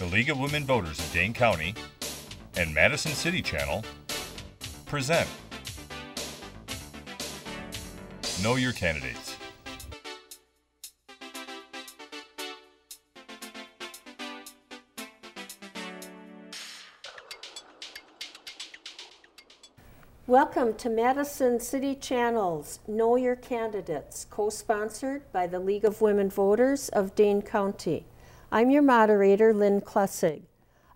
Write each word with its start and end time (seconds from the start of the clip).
the 0.00 0.06
League 0.06 0.30
of 0.30 0.40
Women 0.40 0.64
Voters 0.64 0.98
of 0.98 1.12
Dane 1.12 1.34
County, 1.34 1.74
and 2.56 2.74
Madison 2.74 3.12
City 3.12 3.42
Channel 3.42 3.84
present 4.86 5.28
Know 8.42 8.56
Your 8.56 8.72
Candidates. 8.72 9.36
Welcome 20.26 20.72
to 20.76 20.88
Madison 20.88 21.60
City 21.60 21.94
Channel's 21.94 22.78
Know 22.88 23.16
Your 23.16 23.36
Candidates, 23.36 24.26
co-sponsored 24.30 25.30
by 25.30 25.46
the 25.46 25.60
League 25.60 25.84
of 25.84 26.00
Women 26.00 26.30
Voters 26.30 26.88
of 26.88 27.14
Dane 27.14 27.42
County. 27.42 28.06
I'm 28.52 28.68
your 28.70 28.82
moderator, 28.82 29.54
Lynn 29.54 29.80
Klessig. 29.80 30.42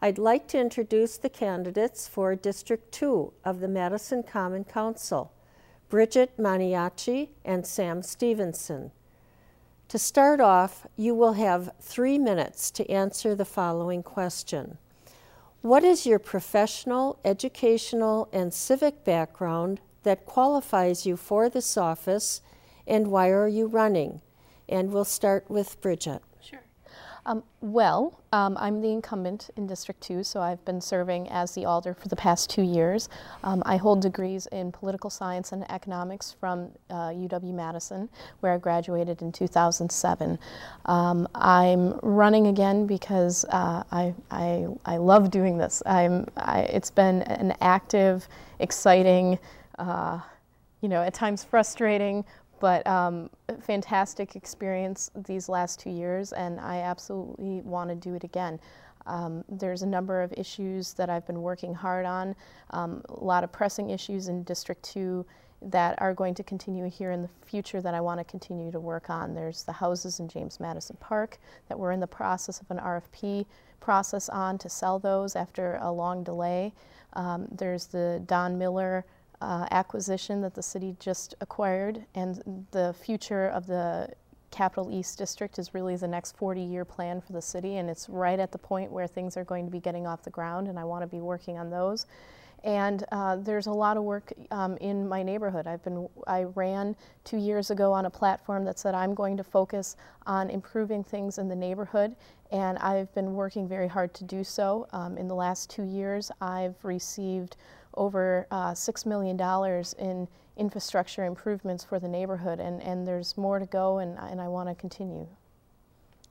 I'd 0.03 0.19
like 0.19 0.49
to 0.49 0.59
introduce 0.59 1.17
the 1.17 1.29
candidates 1.29 2.09
for 2.09 2.35
District 2.35 2.91
2 2.91 3.33
of 3.45 3.61
the 3.61 3.69
Madison 3.69 4.25
Common 4.25 4.65
Council, 4.65 5.33
Bridget 5.89 6.37
Maniaci 6.37 7.29
and 7.45 7.65
Sam 7.65 8.03
Stevenson. 8.03 8.91
To 9.87 10.01
start 10.01 10.41
off, 10.41 10.89
you 10.97 11.15
will 11.15 11.35
have 11.35 11.71
three 11.81 12.19
minutes 12.19 12.73
to 12.73 12.91
answer 12.91 13.37
the 13.37 13.45
following 13.45 14.03
question. 14.03 14.77
What 15.63 15.85
is 15.85 16.07
your 16.07 16.19
professional, 16.19 17.21
educational, 17.25 18.29
and 18.33 18.53
civic 18.53 19.05
background 19.05 19.81
that 20.03 20.27
qualifies 20.27 21.07
you 21.07 21.17
for 21.17 21.49
this 21.49 21.77
office, 21.77 22.43
and 22.85 23.13
why 23.13 23.29
are 23.29 23.47
you 23.47 23.69
running? 23.69 24.23
And 24.69 24.93
we'll 24.93 25.05
start 25.05 25.49
with 25.49 25.81
Bridget. 25.81 26.21
Um, 27.27 27.43
well, 27.63 28.21
um, 28.33 28.57
I'm 28.61 28.83
the 28.83 28.91
incumbent 28.91 29.49
in 29.57 29.67
District 29.67 29.99
2, 30.03 30.23
so 30.23 30.43
I've 30.43 30.63
been 30.67 30.81
serving 30.81 31.31
as 31.31 31.55
the 31.55 31.65
alder 31.65 31.95
for 31.95 32.09
the 32.09 32.17
past 32.17 32.51
two 32.51 32.63
years. 32.63 33.09
Um, 33.43 33.63
I 33.65 33.79
hold 33.79 34.03
degrees 34.03 34.47
in 34.49 34.71
political 34.73 35.09
science 35.09 35.53
and 35.53 35.71
economics 35.71 36.37
from 36.39 36.69
uh, 36.91 37.09
UW 37.09 37.55
Madison, 37.55 38.11
where 38.41 38.53
I 38.53 38.59
graduated 38.59 39.23
in 39.23 39.33
2007. 39.33 40.39
Um, 40.85 41.27
I'm 41.35 41.99
running 42.03 42.49
again 42.49 42.87
because 42.87 43.47
uh, 43.47 43.85
I, 43.91 44.15
I, 44.31 44.67
I 44.85 44.99
love 44.99 45.31
doing 45.31 45.57
this. 45.57 45.83
I'm, 45.87 46.27
I, 46.37 46.61
it's 46.63 46.91
been 46.91 47.23
an 47.23 47.55
active, 47.63 48.29
exciting, 48.59 49.39
uh, 49.79 50.21
you 50.83 50.91
know, 50.91 51.03
at 51.03 51.15
times 51.15 51.43
frustrating, 51.43 52.23
but 52.61 52.87
um, 52.87 53.31
fantastic 53.61 54.37
experience 54.37 55.11
these 55.27 55.49
last 55.49 55.81
two 55.81 55.91
years, 55.91 56.33
and 56.33 56.61
I 56.61 56.79
absolutely 56.79 57.61
want 57.63 57.91
to 57.91 57.97
do 57.97 58.15
it 58.15 58.25
again. 58.25 58.61
Um, 59.07 59.45
there's 59.49 59.83
a 59.83 59.87
number 59.87 60.23
of 60.23 60.33
issues 60.37 60.95
that 60.95 61.11
I've 61.11 61.27
been 61.27 61.43
working 61.43 61.75
hard 61.75 62.07
on, 62.07 62.35
um, 62.71 63.03
a 63.09 63.23
lot 63.25 63.45
of 63.45 63.53
pressing 63.53 63.91
issues 63.91 64.29
in 64.29 64.43
District 64.45 64.83
2 64.83 65.27
that 65.63 66.01
are 66.01 66.15
going 66.15 66.35
to 66.35 66.43
continue 66.43 66.89
here 66.89 67.13
in 67.13 67.23
the 67.23 67.29
future 67.45 67.81
that 67.81 67.95
I 67.95 68.01
want 68.01 68.21
to 68.21 68.25
continue 68.25 68.71
to 68.71 68.81
work 68.81 69.09
on. 69.11 69.35
There's 69.35 69.63
the 69.63 69.73
houses 69.73 70.21
in 70.21 70.29
James 70.29 70.61
Madison 70.61 70.97
Park 71.01 71.39
that 71.69 71.79
we're 71.79 71.93
in 71.93 72.01
the 72.01 72.07
process 72.07 72.61
of 72.61 72.71
an 72.71 72.79
RFP 72.79 73.47
process 73.81 74.29
on 74.29 74.59
to 74.59 74.69
sell 74.69 74.99
those 74.99 75.37
after 75.37 75.79
a 75.81 75.91
long 75.91 76.23
delay. 76.23 76.73
Um, 77.15 77.47
there's 77.51 77.87
the 77.87 78.23
Don 78.27 78.59
Miller 78.59 79.05
uh, 79.45 79.67
acquisition 79.71 80.41
that 80.41 80.55
the 80.55 80.63
city 80.63 80.97
just 80.99 81.35
acquired, 81.43 82.05
and 82.15 82.67
the 82.71 82.95
future 82.99 83.49
of 83.49 83.67
the 83.67 84.09
Capital 84.51 84.91
East 84.91 85.19
District 85.19 85.59
is 85.59 85.75
really 85.75 85.97
the 85.97 86.09
next 86.09 86.37
40 86.37 86.63
year 86.63 86.85
plan 86.85 87.21
for 87.21 87.33
the 87.33 87.43
city, 87.43 87.77
and 87.77 87.91
it's 87.91 88.09
right 88.09 88.39
at 88.39 88.53
the 88.53 88.59
point 88.59 88.91
where 88.91 89.07
things 89.07 89.37
are 89.37 89.45
going 89.45 89.67
to 89.67 89.71
be 89.71 89.81
getting 89.81 90.07
off 90.07 90.23
the 90.23 90.31
ground, 90.31 90.69
and 90.69 90.79
I 90.79 90.85
want 90.85 91.03
to 91.03 91.07
be 91.07 91.21
working 91.21 91.59
on 91.59 91.69
those. 91.69 92.07
And 92.63 93.05
uh, 93.13 93.37
there's 93.37 93.67
a 93.67 93.73
lot 93.73 93.99
of 93.99 94.05
work 94.05 94.33
um, 94.51 94.79
in 94.79 95.07
my 95.07 95.23
neighborhood. 95.23 95.67
I've 95.67 95.85
been, 95.85 96.09
I 96.27 96.45
ran 96.45 96.97
two 97.25 97.37
years 97.37 97.71
ago 97.71 97.93
on 97.93 98.07
a 98.07 98.11
platform 98.11 98.65
that 98.65 98.79
said 98.79 98.95
I'm 98.95 99.13
going 99.13 99.37
to 99.37 99.45
focus 99.45 99.97
on 100.25 100.49
improving 100.49 101.05
things 101.05 101.37
in 101.37 101.49
the 101.49 101.57
neighborhood, 101.57 102.17
and 102.51 102.79
I've 102.79 103.15
been 103.15 103.35
working 103.35 103.69
very 103.69 103.89
hard 103.89 104.15
to 104.15 104.25
do 104.25 104.43
so. 104.43 104.87
Um, 104.93 105.19
in 105.19 105.29
the 105.29 105.35
last 105.35 105.69
two 105.69 105.83
years, 105.83 106.31
I've 106.41 106.77
received 106.83 107.57
over 107.97 108.47
uh, 108.51 108.73
$6 108.73 109.07
million 109.07 109.39
in 109.99 110.29
infrastructure 110.57 111.25
improvements 111.25 111.85
for 111.85 111.99
the 111.99 112.09
neighborhood, 112.09 112.61
and, 112.61 112.83
and 112.83 113.07
there's 113.07 113.37
more 113.37 113.59
to 113.59 113.67
go, 113.67 113.99
and, 113.99 114.19
and 114.19 114.41
I 114.41 114.49
want 114.49 114.69
to 114.69 114.75
continue. 114.75 115.27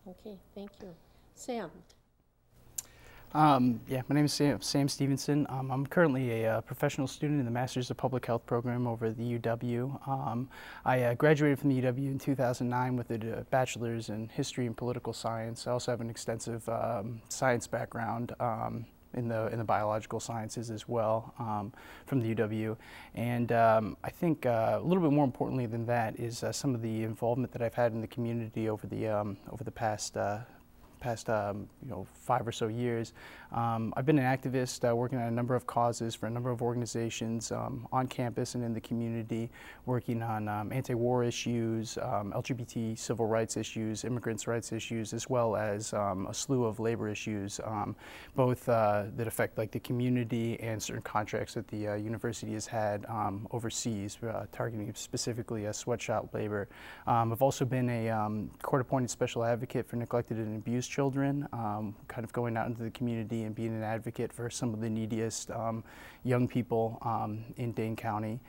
Okay, 0.07 0.37
thank 0.55 0.71
you. 0.81 0.93
Sam. 1.35 1.69
Um, 3.33 3.79
yeah, 3.87 4.03
my 4.09 4.15
name 4.15 4.25
is 4.25 4.33
Sam, 4.33 4.61
Sam 4.61 4.87
Stevenson. 4.87 5.47
Um, 5.49 5.71
I'm 5.71 5.87
currently 5.87 6.43
a 6.43 6.57
uh, 6.57 6.61
professional 6.61 7.07
student 7.07 7.39
in 7.39 7.45
the 7.45 7.51
Masters 7.51 7.89
of 7.89 7.97
Public 7.97 8.23
Health 8.27 8.45
program 8.45 8.85
over 8.85 9.07
at 9.07 9.17
the 9.17 9.39
UW. 9.39 10.07
Um, 10.07 10.49
I 10.85 11.01
uh, 11.01 11.13
graduated 11.15 11.57
from 11.57 11.69
the 11.69 11.81
UW 11.81 12.11
in 12.11 12.19
2009 12.19 12.95
with 12.95 13.09
a 13.09 13.43
bachelor's 13.49 14.09
in 14.09 14.29
history 14.29 14.67
and 14.67 14.77
political 14.77 15.13
science. 15.13 15.65
I 15.65 15.71
also 15.71 15.91
have 15.91 16.01
an 16.01 16.11
extensive 16.11 16.67
um, 16.69 17.21
science 17.27 17.65
background. 17.65 18.33
In 19.13 19.27
the 19.27 19.47
in 19.47 19.57
the 19.57 19.63
biological 19.63 20.19
sciences 20.19 20.71
as 20.71 20.87
well 20.87 21.33
um, 21.39 21.71
from 22.05 22.19
the 22.19 22.35
UW. 22.35 22.75
And 23.15 23.51
um, 23.51 23.97
I 24.03 24.09
think 24.09 24.45
uh, 24.45 24.79
a 24.81 24.83
little 24.83 25.03
bit 25.03 25.11
more 25.11 25.25
importantly 25.25 25.65
than 25.65 25.85
that 25.85 26.19
is 26.19 26.43
uh, 26.43 26.51
some 26.51 26.73
of 26.73 26.81
the 26.81 27.03
involvement 27.03 27.51
that 27.53 27.61
I've 27.61 27.75
had 27.75 27.91
in 27.91 28.01
the 28.01 28.07
community 28.07 28.69
over 28.69 28.87
the 28.87 29.07
um, 29.07 29.37
over 29.51 29.63
the 29.63 29.71
past 29.71 30.17
uh, 30.17 30.39
past 31.03 31.29
um, 31.29 31.67
you 31.83 31.89
know 31.89 32.07
five 32.13 32.47
or 32.47 32.51
so 32.51 32.67
years. 32.67 33.13
Um, 33.51 33.93
I've 33.95 34.05
been 34.05 34.17
an 34.17 34.25
activist 34.25 34.89
uh, 34.89 34.95
working 34.95 35.19
on 35.19 35.27
a 35.27 35.31
number 35.31 35.53
of 35.53 35.67
causes 35.67 36.15
for 36.15 36.25
a 36.25 36.29
number 36.29 36.49
of 36.49 36.63
organizations 36.63 37.51
um, 37.51 37.87
on 37.91 38.07
campus 38.07 38.55
and 38.55 38.63
in 38.63 38.73
the 38.73 38.81
community, 38.81 39.51
working 39.85 40.23
on 40.23 40.47
um, 40.47 40.71
anti-war 40.71 41.23
issues, 41.23 41.97
um, 41.99 42.33
LGBT 42.35 42.97
civil 42.97 43.27
rights 43.27 43.55
issues, 43.55 44.05
immigrants' 44.05 44.47
rights 44.47 44.71
issues, 44.71 45.13
as 45.13 45.29
well 45.29 45.55
as 45.55 45.93
um, 45.93 46.25
a 46.27 46.33
slew 46.33 46.63
of 46.63 46.79
labor 46.79 47.09
issues, 47.09 47.59
both 48.35 48.67
uh, 48.69 49.03
that 49.17 49.27
affect 49.27 49.57
like 49.57 49.71
the 49.71 49.79
community 49.81 50.59
and 50.59 50.81
certain 50.81 51.03
contracts 51.03 51.53
that 51.53 51.67
the 51.67 51.89
uh, 51.89 51.95
university 51.95 52.53
has 52.53 52.65
had 52.65 53.05
overseas, 53.51 54.17
uh, 54.23 54.45
targeting 54.51 54.91
specifically 54.95 55.65
a 55.65 55.73
sweatshop 55.73 56.33
labor. 56.33 56.67
I've 57.05 57.41
also 57.41 57.65
been 57.65 57.89
a 57.89 58.47
court-appointed 58.63 59.09
special 59.09 59.43
advocate 59.43 59.87
for 59.87 59.97
neglected 59.97 60.37
and 60.37 60.57
abused 60.57 60.92
children, 60.93 61.47
um, 61.53 61.95
kind 62.07 62.23
of 62.23 62.31
going 62.33 62.55
out 62.55 62.67
into 62.67 62.83
the 62.83 62.91
community 62.91 63.43
and 63.43 63.55
being 63.55 63.73
an 63.75 63.81
advocate 63.81 64.31
for 64.31 64.47
some 64.47 64.75
of 64.75 64.79
the 64.79 64.89
neediest 64.89 65.49
um, 65.49 65.83
young 66.23 66.47
people 66.47 66.99
um, 67.01 67.43
in 67.57 67.71
Dane 67.71 67.95
County. 67.95 68.39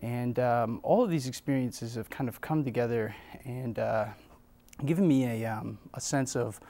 And 0.00 0.38
um, 0.38 0.80
all 0.82 1.02
of 1.02 1.08
these 1.08 1.26
experiences 1.26 1.94
have 1.94 2.10
kind 2.10 2.28
of 2.28 2.42
come 2.42 2.62
together 2.62 3.14
and 3.44 3.78
uh, 3.78 4.06
given 4.84 5.08
me 5.08 5.24
a, 5.24 5.64
a 5.94 6.00
sense 6.00 6.36
of 6.36 6.60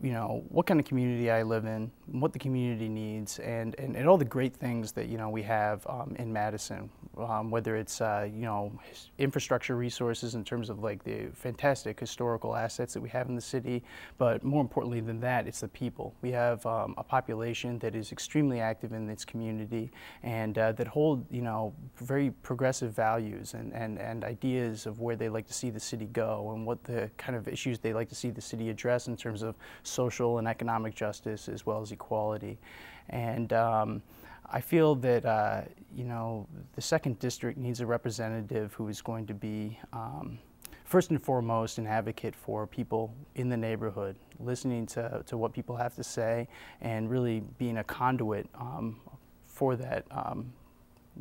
you 0.00 0.12
know 0.12 0.44
what 0.48 0.66
kind 0.66 0.78
of 0.78 0.86
community 0.86 1.30
I 1.30 1.42
live 1.42 1.64
in, 1.64 1.90
what 2.06 2.32
the 2.32 2.38
community 2.38 2.88
needs, 2.88 3.38
and, 3.40 3.74
and, 3.78 3.96
and 3.96 4.08
all 4.08 4.16
the 4.16 4.24
great 4.24 4.54
things 4.54 4.92
that 4.92 5.08
you 5.08 5.18
know 5.18 5.28
we 5.28 5.42
have 5.42 5.86
um, 5.88 6.14
in 6.18 6.32
Madison 6.32 6.90
um, 7.18 7.50
whether 7.50 7.76
it's 7.76 8.00
uh, 8.00 8.28
you 8.32 8.42
know 8.42 8.72
infrastructure 9.18 9.76
resources 9.76 10.34
in 10.34 10.44
terms 10.44 10.70
of 10.70 10.80
like 10.80 11.02
the 11.04 11.28
fantastic 11.32 11.98
historical 11.98 12.54
assets 12.54 12.94
that 12.94 13.00
we 13.00 13.08
have 13.08 13.28
in 13.28 13.34
the 13.34 13.40
city, 13.40 13.82
but 14.18 14.44
more 14.44 14.60
importantly 14.60 15.00
than 15.00 15.20
that, 15.20 15.46
it's 15.46 15.60
the 15.60 15.68
people. 15.68 16.14
We 16.22 16.30
have 16.32 16.64
um, 16.66 16.94
a 16.96 17.02
population 17.02 17.78
that 17.80 17.94
is 17.94 18.12
extremely 18.12 18.60
active 18.60 18.92
in 18.92 19.08
its 19.08 19.24
community 19.24 19.90
and 20.22 20.56
uh, 20.58 20.72
that 20.72 20.86
hold 20.86 21.24
you 21.30 21.42
know 21.42 21.74
very 21.96 22.30
progressive 22.42 22.94
values 22.94 23.54
and, 23.54 23.72
and, 23.72 23.98
and 23.98 24.24
ideas 24.24 24.86
of 24.86 25.00
where 25.00 25.16
they 25.16 25.28
like 25.28 25.46
to 25.46 25.54
see 25.54 25.70
the 25.70 25.80
city 25.80 26.06
go 26.06 26.52
and 26.54 26.66
what 26.66 26.82
the 26.84 27.10
kind 27.16 27.36
of 27.36 27.48
issues 27.48 27.78
they 27.78 27.92
like 27.92 28.08
to 28.08 28.14
see 28.14 28.30
the 28.30 28.40
city 28.40 28.70
address 28.70 29.08
in 29.08 29.16
terms 29.16 29.42
of 29.42 29.56
social 29.88 30.38
and 30.38 30.46
economic 30.46 30.94
justice 30.94 31.48
as 31.48 31.66
well 31.66 31.80
as 31.80 31.92
equality. 31.92 32.58
And 33.10 33.52
um, 33.52 34.02
I 34.50 34.60
feel 34.60 34.94
that 34.96 35.24
uh, 35.24 35.62
you 35.94 36.04
know 36.04 36.46
the 36.74 36.80
second 36.80 37.18
district 37.18 37.58
needs 37.58 37.80
a 37.80 37.86
representative 37.86 38.72
who 38.74 38.88
is 38.88 39.02
going 39.02 39.26
to 39.26 39.34
be 39.34 39.78
um, 39.92 40.38
first 40.84 41.10
and 41.10 41.22
foremost 41.22 41.78
an 41.78 41.86
advocate 41.86 42.34
for 42.34 42.66
people 42.66 43.14
in 43.34 43.48
the 43.48 43.56
neighborhood, 43.56 44.16
listening 44.40 44.86
to, 44.86 45.22
to 45.26 45.36
what 45.36 45.52
people 45.52 45.76
have 45.76 45.94
to 45.94 46.02
say, 46.02 46.48
and 46.80 47.10
really 47.10 47.40
being 47.58 47.78
a 47.78 47.84
conduit 47.84 48.48
um, 48.54 48.98
for 49.44 49.76
that 49.76 50.04
um, 50.10 50.50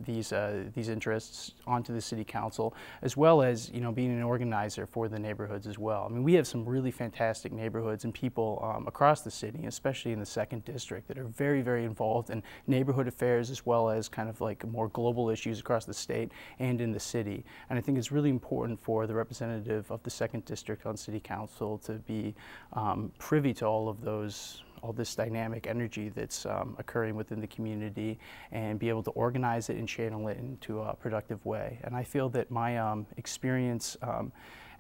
these 0.06 0.32
uh, 0.32 0.66
these 0.74 0.90
interests 0.90 1.54
onto 1.66 1.94
the 1.94 2.02
city 2.02 2.24
council, 2.24 2.74
as 3.02 3.18
well 3.18 3.42
as 3.42 3.70
you 3.72 3.82
know 3.82 3.92
being 3.92 4.12
an 4.12 4.24
organizer 4.24 4.86
for 4.86 5.08
the 5.08 5.20
neighborhoods 5.20 5.68
as 5.68 5.78
well. 5.78 6.06
I 6.10 6.14
mean, 6.14 6.24
we 6.24 6.34
have 6.34 6.48
some 6.48 6.66
really 6.66 6.92
fantastic 6.92 7.52
neighborhoods 7.52 8.04
and 8.04 8.14
people 8.14 8.62
um, 8.64 8.88
across 8.88 9.22
the 9.22 9.32
city, 9.32 9.66
especially 9.66 10.12
in 10.12 10.20
the 10.20 10.26
second 10.26 10.66
district, 10.66 11.08
that 11.08 11.18
are 11.18 11.26
very 11.26 11.62
very 11.62 11.86
involved 11.86 12.30
in 12.30 12.44
neighborhood 12.68 13.08
affairs 13.08 13.50
as 13.50 13.66
well 13.66 13.90
as 13.90 14.08
kind 14.10 14.30
of 14.30 14.42
like 14.42 14.66
more 14.68 14.90
global 14.90 15.30
issues 15.30 15.60
across 15.60 15.86
the 15.86 15.94
state 15.94 16.32
and 16.60 16.82
in 16.82 16.92
the 16.92 17.00
city. 17.00 17.44
And 17.70 17.78
I 17.78 17.82
think 17.82 17.98
it's 17.98 18.12
really 18.12 18.30
important 18.30 18.80
for 18.80 19.08
the 19.08 19.14
representative 19.14 19.90
of 19.92 20.04
the 20.04 20.10
second 20.10 20.46
district 20.46 20.86
on 20.86 20.98
city 20.98 21.20
council 21.20 21.78
to 21.80 21.94
be 21.94 22.36
um, 22.74 23.12
privy 23.18 23.54
to 23.56 23.66
all 23.66 23.90
of 23.90 24.02
those 24.02 24.64
all 24.82 24.94
this 24.94 25.16
dynamic 25.16 25.68
energy 25.68 26.10
that's 26.10 26.46
um, 26.46 26.76
occurring 26.80 27.16
within 27.16 27.40
the 27.42 27.48
community 27.48 28.20
and 28.52 28.80
be 28.80 28.90
able 28.90 29.04
to 29.04 29.12
organize 29.12 29.70
it 29.70 29.78
and 29.78 29.88
channel 29.88 30.28
it 30.28 30.38
into 30.38 30.82
a 30.82 30.96
productive 30.96 31.46
way. 31.46 31.80
And 31.84 31.96
I 31.96 32.04
feel 32.04 32.30
that 32.30 32.52
my 32.52 32.78
um, 32.78 33.06
experience 33.18 33.98
um, 34.02 34.32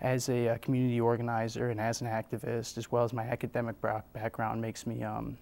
as 0.01 0.29
a, 0.29 0.47
a, 0.47 0.59
community 0.59 1.01
organizer 1.01 1.69
and 1.69 1.79
as 1.79 2.01
an 2.01 2.07
activist, 2.07 2.77
as 2.77 2.91
well 2.91 3.03
as 3.03 3.13
my 3.13 3.23
academic 3.23 3.75
background, 4.13 4.61
makes 4.61 4.85
me 4.85 5.03
um, 5.03 5.37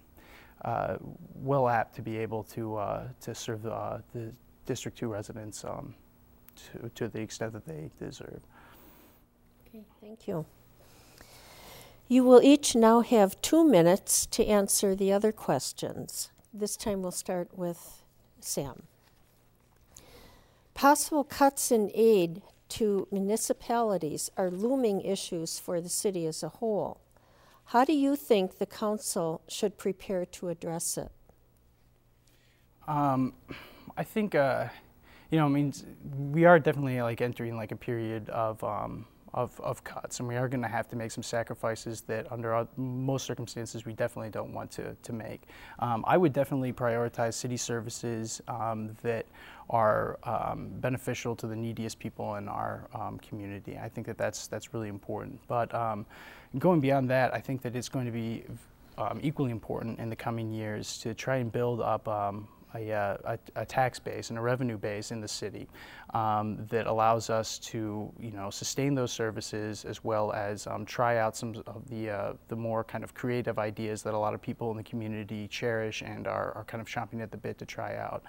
uh, 0.63 0.97
well 1.35 1.67
apt 1.67 1.95
to 1.95 2.01
be 2.01 2.17
able 2.17 2.43
to, 2.43 2.75
uh, 2.77 3.07
to 3.21 3.35
serve 3.35 3.65
uh, 3.65 3.97
the 4.13 4.31
District 4.65 4.97
2 4.97 5.07
residents 5.07 5.63
um, 5.63 5.93
to, 6.55 6.89
to 6.89 7.07
the 7.07 7.19
extent 7.19 7.53
that 7.53 7.65
they 7.65 7.89
deserve. 7.99 8.39
Okay, 9.67 9.83
thank 10.01 10.27
you. 10.27 10.45
You 12.07 12.23
will 12.23 12.41
each 12.43 12.75
now 12.75 13.01
have 13.01 13.41
two 13.41 13.63
minutes 13.63 14.27
to 14.27 14.45
answer 14.45 14.95
the 14.95 15.11
other 15.11 15.31
questions. 15.31 16.29
This 16.53 16.77
time 16.77 17.01
we'll 17.01 17.11
start 17.11 17.57
with 17.57 18.03
Sam. 18.39 18.83
Possible 20.75 21.23
cuts 21.23 21.71
in 21.71 21.89
aid 21.95 22.43
to 22.69 23.07
municipalities 23.11 24.29
are 24.37 24.51
looming 24.51 25.01
issues 25.01 25.57
for 25.57 25.81
the 25.81 25.89
city 25.89 26.27
as 26.27 26.43
a 26.43 26.49
whole. 26.49 26.99
How 27.65 27.83
do 27.83 27.93
you 27.93 28.15
think 28.15 28.59
the 28.59 28.67
council 28.67 29.41
should 29.47 29.77
prepare 29.77 30.25
to 30.25 30.49
address 30.49 30.97
it? 30.97 31.11
Um, 32.87 33.33
I 33.97 34.03
think, 34.03 34.35
uh, 34.35 34.67
you 35.31 35.39
know, 35.39 35.45
I 35.45 35.49
mean, 35.49 35.73
we 36.31 36.45
are 36.45 36.59
definitely 36.59 37.01
like 37.01 37.21
entering 37.21 37.55
like 37.55 37.71
a 37.71 37.75
period 37.75 38.29
of 38.29 38.63
um, 38.63 39.07
of, 39.35 39.59
of 39.59 39.83
cuts, 39.83 40.19
and 40.19 40.27
we 40.27 40.37
are 40.37 40.47
going 40.47 40.61
to 40.63 40.67
have 40.67 40.87
to 40.87 40.95
make 40.95 41.11
some 41.11 41.21
sacrifices 41.21 42.01
that, 42.01 42.31
under 42.31 42.65
most 42.77 43.25
circumstances, 43.25 43.85
we 43.85 43.93
definitely 43.93 44.29
don't 44.29 44.53
want 44.53 44.71
to, 44.71 44.95
to 45.03 45.13
make. 45.13 45.41
Um, 45.79 46.05
I 46.07 46.15
would 46.15 46.31
definitely 46.31 46.71
prioritize 46.71 47.33
city 47.33 47.57
services 47.57 48.41
um, 48.47 48.95
that 49.03 49.25
are 49.69 50.17
um, 50.23 50.69
beneficial 50.79 51.35
to 51.35 51.47
the 51.47 51.55
neediest 51.55 51.99
people 51.99 52.35
in 52.35 52.47
our 52.47 52.87
um, 52.93 53.19
community. 53.19 53.77
I 53.77 53.89
think 53.89 54.07
that 54.07 54.17
that's, 54.17 54.47
that's 54.47 54.73
really 54.73 54.87
important. 54.87 55.37
But 55.49 55.73
um, 55.75 56.05
going 56.57 56.79
beyond 56.79 57.09
that, 57.09 57.33
I 57.33 57.41
think 57.41 57.61
that 57.63 57.75
it's 57.75 57.89
going 57.89 58.05
to 58.05 58.13
be 58.13 58.45
um, 58.97 59.19
equally 59.21 59.51
important 59.51 59.99
in 59.99 60.09
the 60.09 60.15
coming 60.15 60.49
years 60.53 60.97
to 60.99 61.13
try 61.13 61.37
and 61.37 61.51
build 61.51 61.81
up 61.81 62.07
a, 62.75 62.91
uh, 62.91 63.17
a, 63.55 63.61
a, 63.61 63.65
tax 63.65 63.99
base 63.99 64.29
and 64.29 64.39
a 64.39 64.41
revenue 64.41 64.77
base 64.77 65.11
in 65.11 65.21
the 65.21 65.27
city 65.27 65.67
um, 66.13 66.57
that 66.69 66.87
allows 66.87 67.29
us 67.29 67.59
to, 67.59 68.11
you 68.19 68.31
know, 68.31 68.49
sustain 68.49 68.93
those 68.95 69.11
services 69.11 69.85
as 69.85 70.03
well 70.03 70.31
as 70.33 70.67
um, 70.67 70.85
try 70.85 71.17
out 71.17 71.35
some 71.35 71.55
of 71.67 71.87
the, 71.89 72.09
uh, 72.09 72.33
the 72.47 72.55
more 72.55 72.83
kind 72.83 73.03
of 73.03 73.13
creative 73.13 73.59
ideas 73.59 74.03
that 74.03 74.13
a 74.13 74.17
lot 74.17 74.33
of 74.33 74.41
people 74.41 74.71
in 74.71 74.77
the 74.77 74.83
community 74.83 75.47
cherish 75.47 76.01
and 76.01 76.27
are, 76.27 76.51
are 76.53 76.63
kind 76.65 76.81
of 76.81 76.87
chomping 76.87 77.21
at 77.21 77.31
the 77.31 77.37
bit 77.37 77.57
to 77.57 77.65
try 77.65 77.95
out. 77.95 78.23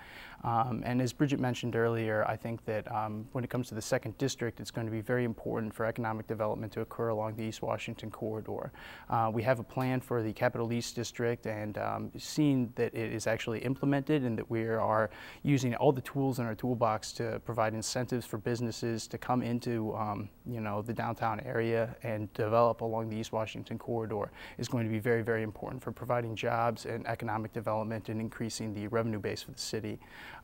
Um, 0.45 0.83
and 0.85 1.01
as 1.01 1.13
Bridget 1.13 1.41
mentioned 1.41 1.77
earlier, 1.77 2.25
I 2.29 2.37
think 2.37 2.65
that 2.67 2.91
um, 2.93 3.27
when 3.33 3.43
it 3.43 3.51
comes 3.51 3.69
to 3.69 3.75
the 3.75 3.83
second 3.83 4.17
district, 4.19 4.61
it's 4.61 4.71
going 4.71 4.87
to 4.87 4.93
be 4.93 5.01
very 5.01 5.25
important 5.25 5.75
for 5.75 5.87
economic 5.87 6.27
development 6.27 6.73
to 6.75 6.83
occur 6.83 7.09
along 7.09 7.37
the 7.37 7.43
East 7.43 7.63
Washington 7.63 8.11
corridor. 8.11 8.73
Uh, 9.09 9.31
we 9.33 9.43
have 9.43 9.59
a 9.59 9.65
plan 9.65 10.01
for 10.01 10.23
the 10.23 10.33
Capital 10.33 10.73
East 10.73 10.95
district 10.95 11.47
and 11.47 11.79
um, 11.79 12.11
seeing 12.17 12.73
that 12.77 12.95
it 12.95 13.13
is 13.13 13.27
actually 13.27 13.61
implemented 13.61 14.25
that 14.37 14.49
we 14.51 14.63
are 14.65 15.11
using 15.43 15.75
all 15.77 15.93
the 15.93 16.01
tools 16.01 16.39
in 16.39 16.47
our 16.47 16.55
toolbox 16.55 17.13
to 17.13 17.41
provide 17.45 17.75
incentives 17.75 18.25
for 18.27 18.39
businesses 18.39 19.07
to 19.07 19.19
come 19.19 19.43
into 19.43 19.95
um, 19.97 20.29
you 20.47 20.61
know 20.61 20.83
the 20.83 20.93
downtown 20.93 21.41
area 21.41 21.97
and 22.03 22.33
develop 22.35 22.81
along 22.81 23.09
the 23.09 23.17
East 23.17 23.33
Washington 23.33 23.79
corridor 23.79 24.31
is 24.59 24.69
going 24.69 24.85
to 24.85 24.91
be 24.91 24.99
very 24.99 25.23
very 25.23 25.43
important 25.43 25.83
for 25.83 25.93
providing 25.93 26.35
jobs 26.37 26.87
and 26.87 27.07
economic 27.07 27.53
development 27.53 28.09
and 28.09 28.21
increasing 28.21 28.73
the 28.73 28.87
revenue 28.89 29.19
base 29.19 29.43
for 29.43 29.53
the 29.53 29.59
city. 29.59 29.99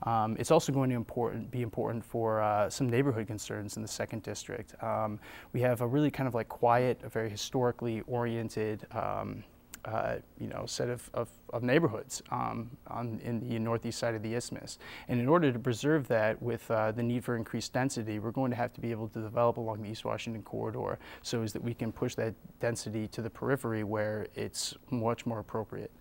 Um, 0.04 0.36
it's 0.38 0.50
also 0.50 0.72
going 0.72 0.90
to 0.90 0.96
important, 0.96 1.50
be 1.50 1.62
important 1.62 2.04
for 2.04 2.40
uh, 2.40 2.68
some 2.68 2.88
neighborhood 2.88 3.26
concerns 3.26 3.76
in 3.76 3.82
the 3.82 3.88
second 3.88 4.22
district. 4.22 4.74
Um, 4.82 5.20
we 5.52 5.60
have 5.60 5.80
a 5.80 5.86
really 5.86 6.10
kind 6.10 6.26
of 6.26 6.34
like 6.34 6.48
quiet, 6.48 7.00
a 7.04 7.08
very 7.08 7.30
historically 7.30 8.02
oriented 8.06 8.86
um, 8.92 9.44
uh, 9.84 10.16
you 10.38 10.46
know, 10.46 10.64
set 10.66 10.88
of, 10.88 11.10
of, 11.12 11.28
of 11.52 11.62
neighborhoods 11.62 12.22
um, 12.30 12.70
on, 12.86 13.20
in 13.24 13.40
the 13.40 13.58
northeast 13.58 13.98
side 13.98 14.14
of 14.14 14.22
the 14.22 14.34
isthmus. 14.34 14.78
And 15.08 15.20
in 15.20 15.28
order 15.28 15.50
to 15.50 15.58
preserve 15.58 16.06
that 16.08 16.40
with 16.40 16.70
uh, 16.70 16.92
the 16.92 17.02
need 17.02 17.24
for 17.24 17.36
increased 17.36 17.72
density, 17.72 18.18
we're 18.18 18.30
going 18.30 18.50
to 18.50 18.56
have 18.56 18.72
to 18.74 18.80
be 18.80 18.90
able 18.90 19.08
to 19.08 19.20
develop 19.20 19.56
along 19.56 19.82
the 19.82 19.90
East 19.90 20.04
Washington 20.04 20.42
corridor 20.42 20.98
so 21.22 21.42
as 21.42 21.52
that 21.52 21.62
we 21.62 21.74
can 21.74 21.90
push 21.90 22.14
that 22.14 22.34
density 22.60 23.08
to 23.08 23.22
the 23.22 23.30
periphery 23.30 23.82
where 23.82 24.26
it's 24.34 24.74
much 24.90 25.26
more 25.26 25.40
appropriate. 25.40 25.92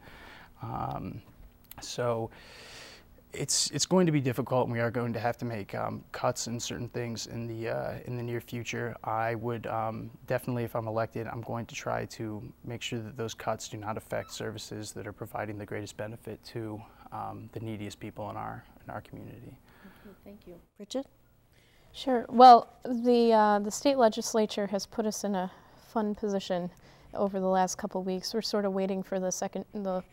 Um, 0.61 1.21
so 1.81 2.29
it's 3.33 3.69
it's 3.71 3.85
going 3.85 4.05
to 4.05 4.11
be 4.11 4.21
difficult, 4.21 4.65
and 4.65 4.73
we 4.73 4.79
are 4.79 4.91
going 4.91 5.13
to 5.13 5.19
have 5.19 5.37
to 5.37 5.45
make 5.45 5.73
um, 5.75 6.03
cuts 6.11 6.47
in 6.47 6.59
certain 6.59 6.89
things 6.89 7.27
in 7.27 7.47
the 7.47 7.69
uh, 7.69 7.93
in 8.05 8.17
the 8.17 8.23
near 8.23 8.41
future. 8.41 8.95
I 9.03 9.35
would 9.35 9.67
um, 9.67 10.11
definitely, 10.27 10.63
if 10.63 10.75
I'm 10.75 10.87
elected, 10.87 11.27
I'm 11.27 11.41
going 11.41 11.65
to 11.67 11.75
try 11.75 12.05
to 12.05 12.41
make 12.65 12.81
sure 12.81 12.99
that 12.99 13.17
those 13.17 13.33
cuts 13.33 13.69
do 13.69 13.77
not 13.77 13.97
affect 13.97 14.31
services 14.31 14.91
that 14.93 15.07
are 15.07 15.13
providing 15.13 15.57
the 15.57 15.65
greatest 15.65 15.97
benefit 15.97 16.43
to 16.45 16.81
um, 17.11 17.49
the 17.53 17.59
neediest 17.59 17.99
people 17.99 18.29
in 18.29 18.37
our 18.37 18.63
in 18.83 18.89
our 18.89 19.01
community. 19.01 19.57
Okay, 19.85 20.15
thank 20.23 20.47
you, 20.47 20.55
Bridget. 20.77 21.05
Sure. 21.93 22.25
Well, 22.29 22.69
the 22.83 23.33
uh, 23.33 23.59
the 23.59 23.71
state 23.71 23.97
legislature 23.97 24.67
has 24.67 24.85
put 24.85 25.05
us 25.05 25.23
in 25.23 25.35
a 25.35 25.51
fun 25.89 26.15
position 26.15 26.71
over 27.13 27.39
the 27.39 27.47
last 27.47 27.77
couple 27.77 28.03
weeks. 28.03 28.33
We're 28.33 28.41
sort 28.41 28.65
of 28.65 28.73
waiting 28.73 29.03
for 29.03 29.19
the 29.19 29.31
second 29.31 29.65
the 29.73 30.03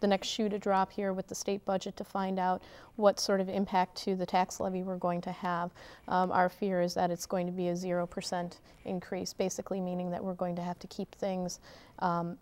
the 0.00 0.06
next 0.06 0.28
shoe 0.28 0.48
to 0.48 0.58
drop 0.58 0.92
here 0.92 1.12
with 1.12 1.26
the 1.26 1.34
state 1.34 1.64
budget 1.64 1.96
to 1.96 2.04
find 2.04 2.38
out 2.38 2.62
what 2.96 3.18
sort 3.18 3.40
of 3.40 3.48
impact 3.48 3.96
to 3.96 4.14
the 4.14 4.26
tax 4.26 4.60
levy 4.60 4.82
we're 4.82 4.96
going 4.96 5.20
to 5.22 5.32
have. 5.32 5.70
Um, 6.08 6.30
our 6.32 6.48
fear 6.48 6.82
is 6.82 6.94
that 6.94 7.10
it's 7.10 7.26
going 7.26 7.46
to 7.46 7.52
be 7.52 7.68
a 7.68 7.72
0% 7.72 8.58
increase, 8.84 9.32
basically 9.32 9.80
meaning 9.80 10.10
that 10.10 10.22
we're 10.22 10.34
going 10.34 10.54
to 10.56 10.62
have 10.62 10.78
to 10.80 10.86
keep 10.88 11.14
things 11.14 11.60
um, 12.00 12.36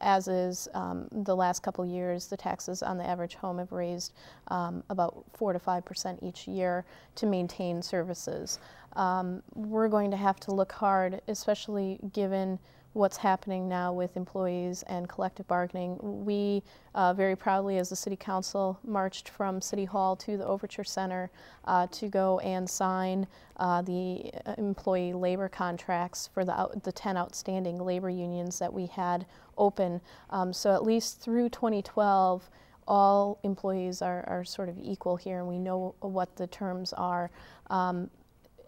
as 0.00 0.28
is 0.28 0.68
um, 0.74 1.08
the 1.10 1.34
last 1.34 1.62
couple 1.62 1.84
years. 1.84 2.26
The 2.26 2.36
taxes 2.36 2.82
on 2.82 2.98
the 2.98 3.04
average 3.04 3.34
home 3.34 3.58
have 3.58 3.72
raised 3.72 4.12
um, 4.48 4.84
about 4.90 5.24
4 5.34 5.54
to 5.54 5.58
5% 5.58 6.22
each 6.22 6.46
year 6.46 6.84
to 7.16 7.26
maintain 7.26 7.82
services. 7.82 8.58
Um, 8.94 9.42
we're 9.54 9.88
going 9.88 10.10
to 10.10 10.16
have 10.16 10.38
to 10.40 10.52
look 10.52 10.72
hard, 10.72 11.22
especially 11.28 11.98
given 12.12 12.58
what's 12.92 13.16
happening 13.16 13.68
now 13.68 13.92
with 13.92 14.16
employees 14.16 14.82
and 14.86 15.08
collective 15.08 15.46
bargaining. 15.48 15.98
We 16.24 16.62
uh, 16.94 17.14
very 17.14 17.36
proudly, 17.36 17.78
as 17.78 17.88
the 17.88 17.96
City 17.96 18.16
Council, 18.16 18.78
marched 18.84 19.30
from 19.30 19.60
City 19.60 19.84
Hall 19.84 20.14
to 20.16 20.36
the 20.36 20.46
Overture 20.46 20.84
Center 20.84 21.30
uh, 21.64 21.86
to 21.92 22.08
go 22.08 22.38
and 22.40 22.68
sign 22.68 23.26
uh, 23.56 23.80
the 23.82 24.30
uh, 24.44 24.54
employee 24.58 25.12
labor 25.12 25.48
contracts 25.48 26.28
for 26.32 26.44
the, 26.44 26.52
out, 26.58 26.82
the 26.82 26.92
10 26.92 27.16
outstanding 27.16 27.78
labor 27.78 28.10
unions 28.10 28.58
that 28.58 28.72
we 28.72 28.86
had 28.86 29.24
open. 29.56 30.00
Um, 30.30 30.52
so 30.52 30.74
at 30.74 30.82
least 30.82 31.20
through 31.20 31.48
2012, 31.48 32.50
all 32.88 33.38
employees 33.42 34.02
are, 34.02 34.24
are 34.28 34.44
sort 34.44 34.68
of 34.68 34.76
equal 34.82 35.16
here 35.16 35.38
and 35.38 35.48
we 35.48 35.58
know 35.58 35.94
what 36.00 36.36
the 36.36 36.46
terms 36.48 36.92
are. 36.92 37.30
Um, 37.70 38.10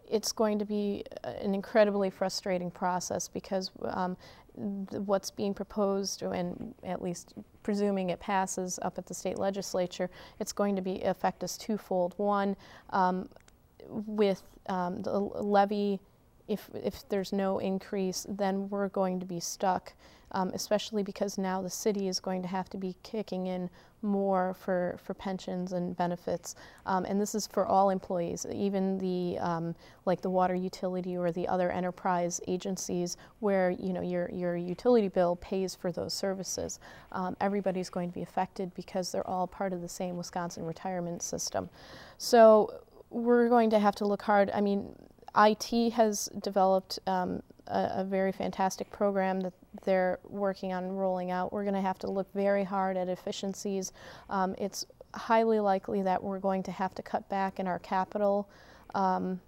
it's 0.08 0.32
going 0.32 0.58
to 0.58 0.64
be 0.64 1.04
an 1.24 1.54
incredibly 1.54 2.10
frustrating 2.10 2.70
process 2.70 3.28
because 3.28 3.70
um, 3.84 4.16
what's 4.54 5.30
being 5.30 5.54
proposed, 5.54 6.22
and 6.22 6.74
at 6.84 7.02
least 7.02 7.34
presuming 7.62 8.10
it 8.10 8.20
passes 8.20 8.78
up 8.82 8.98
at 8.98 9.06
the 9.06 9.14
state 9.14 9.38
legislature, 9.38 10.10
it's 10.38 10.52
going 10.52 10.76
to 10.76 10.82
be 10.82 11.02
affect 11.02 11.42
us 11.42 11.56
twofold. 11.56 12.14
One, 12.16 12.56
um, 12.90 13.28
with 13.88 14.42
um, 14.68 15.02
the 15.02 15.18
levy, 15.18 16.00
if 16.46 16.70
if 16.74 17.08
there's 17.08 17.32
no 17.32 17.58
increase, 17.58 18.26
then 18.28 18.68
we're 18.68 18.88
going 18.88 19.18
to 19.20 19.26
be 19.26 19.40
stuck 19.40 19.94
um, 20.34 20.50
especially 20.52 21.02
because 21.02 21.38
now 21.38 21.62
the 21.62 21.70
city 21.70 22.08
is 22.08 22.20
going 22.20 22.42
to 22.42 22.48
have 22.48 22.68
to 22.70 22.76
be 22.76 22.94
kicking 23.02 23.46
in 23.46 23.70
more 24.02 24.54
for, 24.54 24.98
for 25.02 25.14
pensions 25.14 25.72
and 25.72 25.96
benefits. 25.96 26.56
Um, 26.84 27.06
and 27.06 27.18
this 27.18 27.34
is 27.34 27.46
for 27.46 27.64
all 27.64 27.88
employees, 27.88 28.44
even 28.52 28.98
the 28.98 29.38
um, 29.38 29.74
like 30.04 30.20
the 30.20 30.28
water 30.28 30.54
utility 30.54 31.16
or 31.16 31.32
the 31.32 31.48
other 31.48 31.70
enterprise 31.70 32.40
agencies 32.46 33.16
where 33.40 33.70
you 33.70 33.94
know 33.94 34.02
your, 34.02 34.30
your 34.30 34.56
utility 34.56 35.08
bill 35.08 35.36
pays 35.36 35.74
for 35.74 35.90
those 35.90 36.12
services. 36.12 36.80
Um, 37.12 37.36
everybody's 37.40 37.88
going 37.88 38.10
to 38.10 38.14
be 38.14 38.22
affected 38.22 38.74
because 38.74 39.10
they're 39.10 39.26
all 39.26 39.46
part 39.46 39.72
of 39.72 39.80
the 39.80 39.88
same 39.88 40.16
Wisconsin 40.16 40.64
retirement 40.66 41.22
system. 41.22 41.70
So 42.18 42.82
we're 43.10 43.48
going 43.48 43.70
to 43.70 43.78
have 43.78 43.94
to 43.96 44.04
look 44.04 44.22
hard. 44.22 44.50
I 44.52 44.60
mean, 44.60 44.94
IT 45.36 45.92
has 45.92 46.26
developed 46.40 46.98
um, 47.06 47.42
a, 47.66 47.90
a, 47.96 48.04
very 48.04 48.30
fantastic 48.30 48.90
program 48.90 49.40
that 49.40 49.52
they're 49.84 50.18
working 50.28 50.72
on 50.72 50.92
rolling 50.92 51.30
out. 51.30 51.52
We're 51.52 51.64
going 51.64 51.74
to 51.74 51.80
have 51.80 51.98
to 52.00 52.10
look 52.10 52.32
very 52.34 52.64
hard 52.64 52.96
at 52.96 53.08
efficiencies. 53.08 53.92
Um, 54.30 54.54
it's 54.58 54.86
highly 55.14 55.60
likely 55.60 56.02
that 56.02 56.22
we're 56.22 56.38
going 56.38 56.62
to 56.64 56.72
have 56.72 56.94
to 56.94 57.02
cut 57.02 57.28
back 57.28 57.58
in 57.58 57.66
our 57.66 57.78
capital, 57.78 58.48
um, 58.94 59.40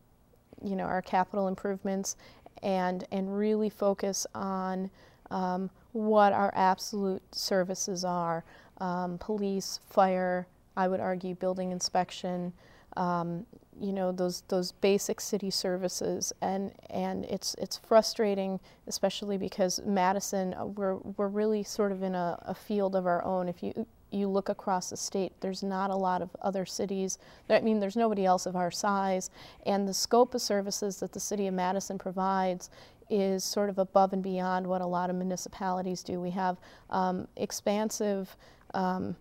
you 0.64 0.76
know, 0.76 0.84
our 0.84 1.02
capital 1.02 1.48
improvements, 1.48 2.16
and 2.62 3.04
and 3.12 3.36
really 3.36 3.68
focus 3.68 4.26
on 4.34 4.90
um, 5.30 5.70
what 5.92 6.32
our 6.32 6.52
absolute 6.56 7.22
services 7.34 8.04
are 8.04 8.44
um, 8.78 9.18
police, 9.18 9.80
fire, 9.88 10.46
I 10.76 10.88
would 10.88 11.00
argue 11.00 11.34
building 11.34 11.72
inspection, 11.72 12.52
um, 12.96 13.46
you 13.80 13.92
know 13.92 14.12
those 14.12 14.42
those 14.48 14.72
basic 14.72 15.20
city 15.20 15.50
services. 15.50 16.32
And 16.40 16.72
and 16.90 17.24
it's 17.26 17.54
it's 17.58 17.76
frustrating 17.76 18.60
especially 18.86 19.36
because 19.38 19.80
Madison 19.84 20.54
uh, 20.54 20.66
we're 20.66 20.96
we're 20.96 21.28
really 21.28 21.62
sort 21.62 21.92
of 21.92 22.02
in 22.02 22.14
a, 22.14 22.38
a 22.42 22.54
field 22.54 22.94
of 22.94 23.06
our 23.06 23.24
own. 23.24 23.48
If 23.48 23.62
you 23.62 23.86
you 24.10 24.28
look 24.28 24.48
across 24.48 24.90
the 24.90 24.96
state 24.96 25.32
there's 25.40 25.62
not 25.62 25.90
a 25.90 25.96
lot 25.96 26.22
of 26.22 26.30
other 26.42 26.64
cities. 26.64 27.18
I 27.50 27.60
mean 27.60 27.80
there's 27.80 27.96
nobody 27.96 28.24
else 28.24 28.46
of 28.46 28.56
our 28.56 28.70
size. 28.70 29.30
And 29.66 29.88
the 29.88 29.94
scope 29.94 30.34
of 30.34 30.42
services 30.42 31.00
that 31.00 31.12
the 31.12 31.20
city 31.20 31.46
of 31.46 31.54
Madison 31.54 31.98
provides 31.98 32.70
is 33.08 33.44
sort 33.44 33.68
of 33.68 33.78
above 33.78 34.12
and 34.12 34.22
beyond 34.22 34.66
what 34.66 34.80
a 34.80 34.86
lot 34.86 35.10
of 35.10 35.16
municipalities 35.16 36.02
do. 36.02 36.20
We 36.20 36.30
have 36.30 36.58
um, 36.90 37.28
expansive 37.36 38.36
um, 38.74 39.16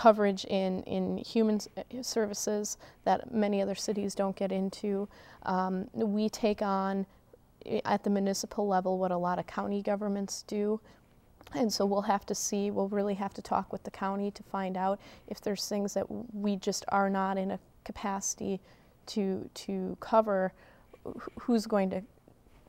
coverage 0.00 0.46
in, 0.46 0.82
in 0.84 1.18
human 1.18 1.60
services 2.00 2.78
that 3.04 3.34
many 3.34 3.60
other 3.60 3.74
cities 3.74 4.14
don't 4.14 4.34
get 4.34 4.50
into. 4.50 5.06
Um, 5.42 5.90
we 5.92 6.30
take 6.30 6.62
on 6.62 7.04
at 7.84 8.02
the 8.02 8.08
municipal 8.08 8.66
level 8.66 8.98
what 8.98 9.10
a 9.10 9.16
lot 9.18 9.38
of 9.38 9.46
county 9.46 9.82
governments 9.82 10.42
do. 10.46 10.80
And 11.52 11.70
so 11.70 11.84
we'll 11.84 12.08
have 12.14 12.24
to 12.26 12.34
see, 12.34 12.70
we'll 12.70 12.88
really 12.88 13.12
have 13.12 13.34
to 13.34 13.42
talk 13.42 13.70
with 13.74 13.82
the 13.82 13.90
county 13.90 14.30
to 14.30 14.42
find 14.44 14.78
out 14.78 14.98
if 15.28 15.42
there's 15.42 15.68
things 15.68 15.92
that 15.92 16.06
we 16.34 16.56
just 16.56 16.86
are 16.88 17.10
not 17.10 17.36
in 17.36 17.50
a 17.50 17.58
capacity 17.84 18.58
to, 19.06 19.50
to 19.52 19.98
cover, 20.00 20.54
who's 21.40 21.66
going 21.66 21.90
to, 21.90 22.02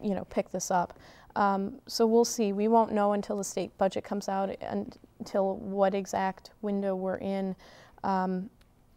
you 0.04 0.16
know, 0.16 0.26
pick 0.26 0.52
this 0.52 0.70
up. 0.70 1.00
Um, 1.38 1.76
so 1.88 2.06
we'll 2.06 2.26
see. 2.26 2.52
We 2.52 2.68
won't 2.68 2.92
know 2.92 3.14
until 3.14 3.38
the 3.38 3.46
state 3.46 3.78
budget 3.78 4.04
comes 4.04 4.28
out 4.28 4.50
and 4.60 4.98
until 5.22 5.58
what 5.58 5.94
exact 5.94 6.50
window 6.64 6.96
we're 6.96 7.18
in. 7.18 7.56
Um, 8.04 8.50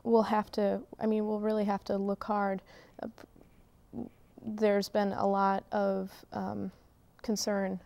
we'll 0.04 0.22
have 0.22 0.50
to, 0.52 0.80
I 0.98 1.04
mean, 1.04 1.26
we'll 1.26 1.38
really 1.38 1.66
have 1.66 1.84
to 1.84 1.98
look 1.98 2.24
hard. 2.24 2.62
There's 4.42 4.88
been 4.88 5.12
a 5.12 5.26
lot 5.26 5.64
of 5.70 6.10
um, 6.32 6.72
concern 7.22 7.78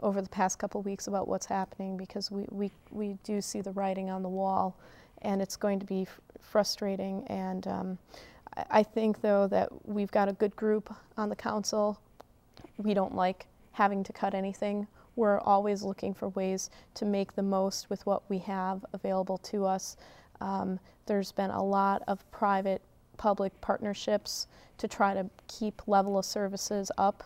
over 0.00 0.20
the 0.20 0.28
past 0.28 0.58
couple 0.58 0.82
weeks 0.82 1.06
about 1.06 1.28
what's 1.28 1.46
happening 1.46 1.96
because 1.96 2.28
we, 2.28 2.44
we, 2.50 2.72
we 2.90 3.16
do 3.22 3.40
see 3.40 3.60
the 3.60 3.70
writing 3.70 4.10
on 4.10 4.24
the 4.24 4.28
wall 4.28 4.76
and 5.22 5.40
it's 5.40 5.56
going 5.56 5.78
to 5.78 5.86
be 5.86 6.08
frustrating. 6.40 7.24
And 7.28 7.68
um, 7.68 7.98
I 8.68 8.82
think, 8.82 9.20
though, 9.20 9.46
that 9.46 9.68
we've 9.86 10.10
got 10.10 10.28
a 10.28 10.32
good 10.32 10.56
group 10.56 10.92
on 11.16 11.28
the 11.28 11.36
council. 11.36 12.00
We 12.78 12.94
don't 12.94 13.14
like 13.14 13.46
having 13.72 14.02
to 14.02 14.12
cut 14.12 14.34
anything 14.34 14.88
we're 15.16 15.40
always 15.40 15.82
looking 15.82 16.14
for 16.14 16.28
ways 16.30 16.70
to 16.94 17.04
make 17.04 17.34
the 17.34 17.42
most 17.42 17.90
with 17.90 18.04
what 18.06 18.22
we 18.28 18.38
have 18.38 18.84
available 18.92 19.38
to 19.38 19.64
us. 19.64 19.96
Um, 20.40 20.78
there's 21.06 21.32
been 21.32 21.50
a 21.50 21.62
lot 21.62 22.02
of 22.06 22.30
private 22.30 22.82
public 23.16 23.58
partnerships 23.60 24.46
to 24.78 24.86
try 24.86 25.14
to 25.14 25.28
keep 25.48 25.88
level 25.88 26.18
of 26.18 26.24
services 26.24 26.92
up. 26.98 27.24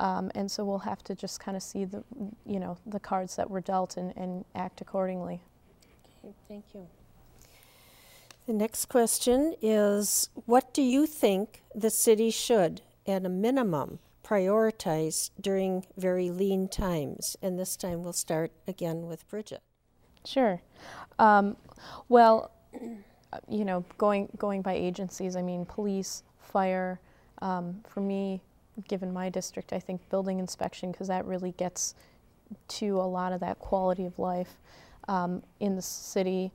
Um, 0.00 0.30
and 0.34 0.50
so 0.50 0.64
we'll 0.64 0.78
have 0.78 1.02
to 1.04 1.14
just 1.14 1.40
kind 1.40 1.56
of 1.56 1.62
see 1.62 1.84
the, 1.84 2.02
you 2.46 2.58
know, 2.58 2.78
the 2.86 3.00
cards 3.00 3.36
that 3.36 3.48
were 3.48 3.60
dealt 3.60 3.96
and, 3.96 4.16
and 4.16 4.44
act 4.54 4.80
accordingly. 4.80 5.40
Okay, 6.24 6.34
thank 6.48 6.64
you. 6.74 6.86
The 8.46 8.52
next 8.52 8.86
question 8.86 9.54
is 9.62 10.28
What 10.46 10.74
do 10.74 10.82
you 10.82 11.06
think 11.06 11.62
the 11.74 11.90
city 11.90 12.30
should, 12.30 12.82
at 13.06 13.24
a 13.24 13.28
minimum, 13.28 14.00
prioritize 14.24 15.30
during 15.40 15.84
very 15.96 16.30
lean 16.30 16.68
times? 16.68 17.36
And 17.42 17.58
this 17.58 17.76
time 17.76 18.02
we'll 18.02 18.12
start 18.12 18.50
again 18.66 19.06
with 19.06 19.28
Bridget. 19.28 19.62
Sure. 20.24 20.60
Um, 21.18 21.56
well, 22.08 22.50
you 23.48 23.64
know, 23.64 23.84
going 23.98 24.28
going 24.38 24.62
by 24.62 24.74
agencies, 24.74 25.36
I 25.36 25.42
mean, 25.42 25.64
police, 25.66 26.22
fire. 26.40 27.00
Um, 27.42 27.82
for 27.86 28.00
me, 28.00 28.40
given 28.88 29.12
my 29.12 29.28
district, 29.28 29.72
I 29.72 29.78
think 29.78 30.08
building 30.08 30.38
inspection 30.38 30.92
because 30.92 31.08
that 31.08 31.24
really 31.26 31.52
gets 31.52 31.94
to 32.68 33.00
a 33.00 33.02
lot 33.02 33.32
of 33.32 33.40
that 33.40 33.58
quality 33.58 34.06
of 34.06 34.18
life 34.18 34.56
um, 35.08 35.42
in 35.60 35.76
the 35.76 35.82
city. 35.82 36.52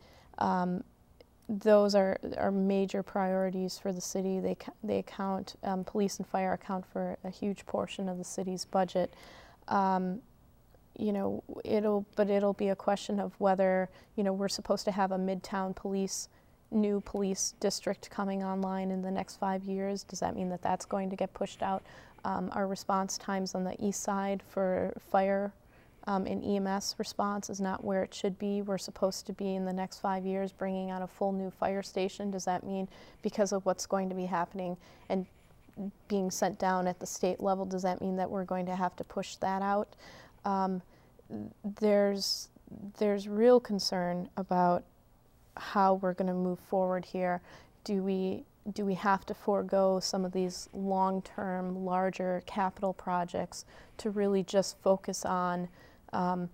Those 1.51 1.95
are, 1.95 2.19
are 2.37 2.51
major 2.51 3.01
priorities 3.01 3.79
for 3.79 3.91
the 3.91 4.01
city. 4.01 4.39
They, 4.39 4.55
they 4.83 4.99
account, 4.99 5.55
um, 5.63 5.83
police 5.83 6.19
and 6.19 6.27
fire 6.27 6.53
account 6.53 6.85
for 6.85 7.17
a 7.23 7.31
huge 7.31 7.65
portion 7.65 8.07
of 8.07 8.19
the 8.19 8.23
city's 8.23 8.65
budget. 8.65 9.15
Um, 9.67 10.21
you 10.95 11.11
know, 11.11 11.43
it'll, 11.65 12.05
but 12.15 12.29
it'll 12.29 12.53
be 12.53 12.69
a 12.69 12.75
question 12.75 13.19
of 13.19 13.33
whether, 13.39 13.89
you 14.15 14.23
know, 14.23 14.33
we're 14.33 14.47
supposed 14.49 14.85
to 14.85 14.91
have 14.91 15.11
a 15.11 15.17
midtown 15.17 15.75
police, 15.75 16.29
new 16.71 17.01
police 17.01 17.55
district 17.59 18.11
coming 18.11 18.43
online 18.43 18.91
in 18.91 19.01
the 19.01 19.09
next 19.09 19.37
five 19.37 19.63
years. 19.63 20.03
Does 20.03 20.19
that 20.19 20.35
mean 20.35 20.49
that 20.49 20.61
that's 20.61 20.85
going 20.85 21.09
to 21.09 21.15
get 21.15 21.33
pushed 21.33 21.63
out? 21.63 21.83
Um, 22.25 22.49
our 22.51 22.67
response 22.67 23.17
times 23.17 23.55
on 23.55 23.63
the 23.63 23.75
east 23.83 24.03
side 24.03 24.43
for 24.49 24.93
fire 25.09 25.51
um, 26.09 26.25
in 26.25 26.43
EMS 26.43 26.95
response 26.97 27.51
is 27.51 27.61
not 27.61 27.83
where 27.83 28.01
it 28.01 28.15
should 28.15 28.39
be. 28.39 28.63
We're 28.63 28.79
supposed 28.79 29.27
to 29.27 29.33
be 29.33 29.53
in 29.53 29.63
the 29.63 29.71
next 29.71 29.99
five 29.99 30.25
years 30.25 30.51
bringing 30.51 30.89
out 30.89 31.03
a 31.03 31.07
full 31.07 31.31
new 31.31 31.51
fire 31.51 31.83
station. 31.83 32.31
Does 32.31 32.45
that 32.45 32.63
mean 32.63 32.87
because 33.21 33.51
of 33.51 33.63
what's 33.67 33.85
going 33.85 34.09
to 34.09 34.15
be 34.15 34.25
happening 34.25 34.75
and 35.09 35.27
being 36.07 36.31
sent 36.31 36.57
down 36.57 36.87
at 36.87 36.99
the 36.99 37.05
state 37.05 37.41
level, 37.41 37.63
does 37.63 37.83
that 37.83 38.01
mean 38.01 38.15
that 38.15 38.27
we're 38.27 38.43
going 38.43 38.65
to 38.65 38.75
have 38.75 38.95
to 38.95 39.03
push 39.03 39.35
that 39.35 39.61
out? 39.61 39.95
Um, 40.45 40.81
there's 41.79 42.49
there's 42.97 43.27
real 43.27 43.59
concern 43.59 44.29
about 44.35 44.83
how 45.57 45.95
we're 45.95 46.13
going 46.13 46.27
to 46.27 46.33
move 46.33 46.59
forward 46.59 47.05
here. 47.05 47.39
Do 47.83 48.01
we 48.01 48.45
do 48.73 48.83
we 48.83 48.95
have 48.95 49.27
to 49.27 49.35
forego 49.35 49.99
some 49.99 50.25
of 50.25 50.31
these 50.31 50.69
long-term, 50.73 51.85
larger 51.85 52.41
capital 52.47 52.93
projects 52.93 53.63
to 53.97 54.09
really 54.09 54.41
just 54.43 54.75
focus 54.79 55.23
on 55.23 55.69
um, 56.13 56.49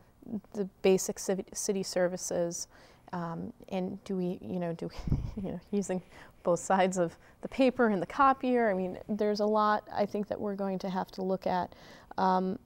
the 0.53 0.65
basic 0.81 1.19
city 1.19 1.83
services, 1.83 2.67
um, 3.13 3.53
and 3.69 4.03
do 4.03 4.17
we, 4.17 4.39
you 4.41 4.59
know, 4.59 4.74
do 4.74 4.89
we, 4.89 5.17
you 5.43 5.51
know, 5.51 5.59
using 5.71 6.01
both 6.45 6.59
sides 6.59 6.97
of 6.97 7.17
the 7.41 7.50
paper 7.50 7.88
and 7.89 8.01
the 8.01 8.05
copier. 8.05 8.69
I 8.69 8.74
mean, 8.74 8.97
there's 9.09 9.41
a 9.41 9.45
lot 9.45 9.85
I 9.93 10.05
think 10.05 10.27
that 10.29 10.39
we're 10.39 10.55
going 10.55 10.79
to 10.79 10.89
have 10.89 11.12
to 11.12 11.21
look 11.21 11.45
at. 11.45 11.75
Um, 12.17 12.57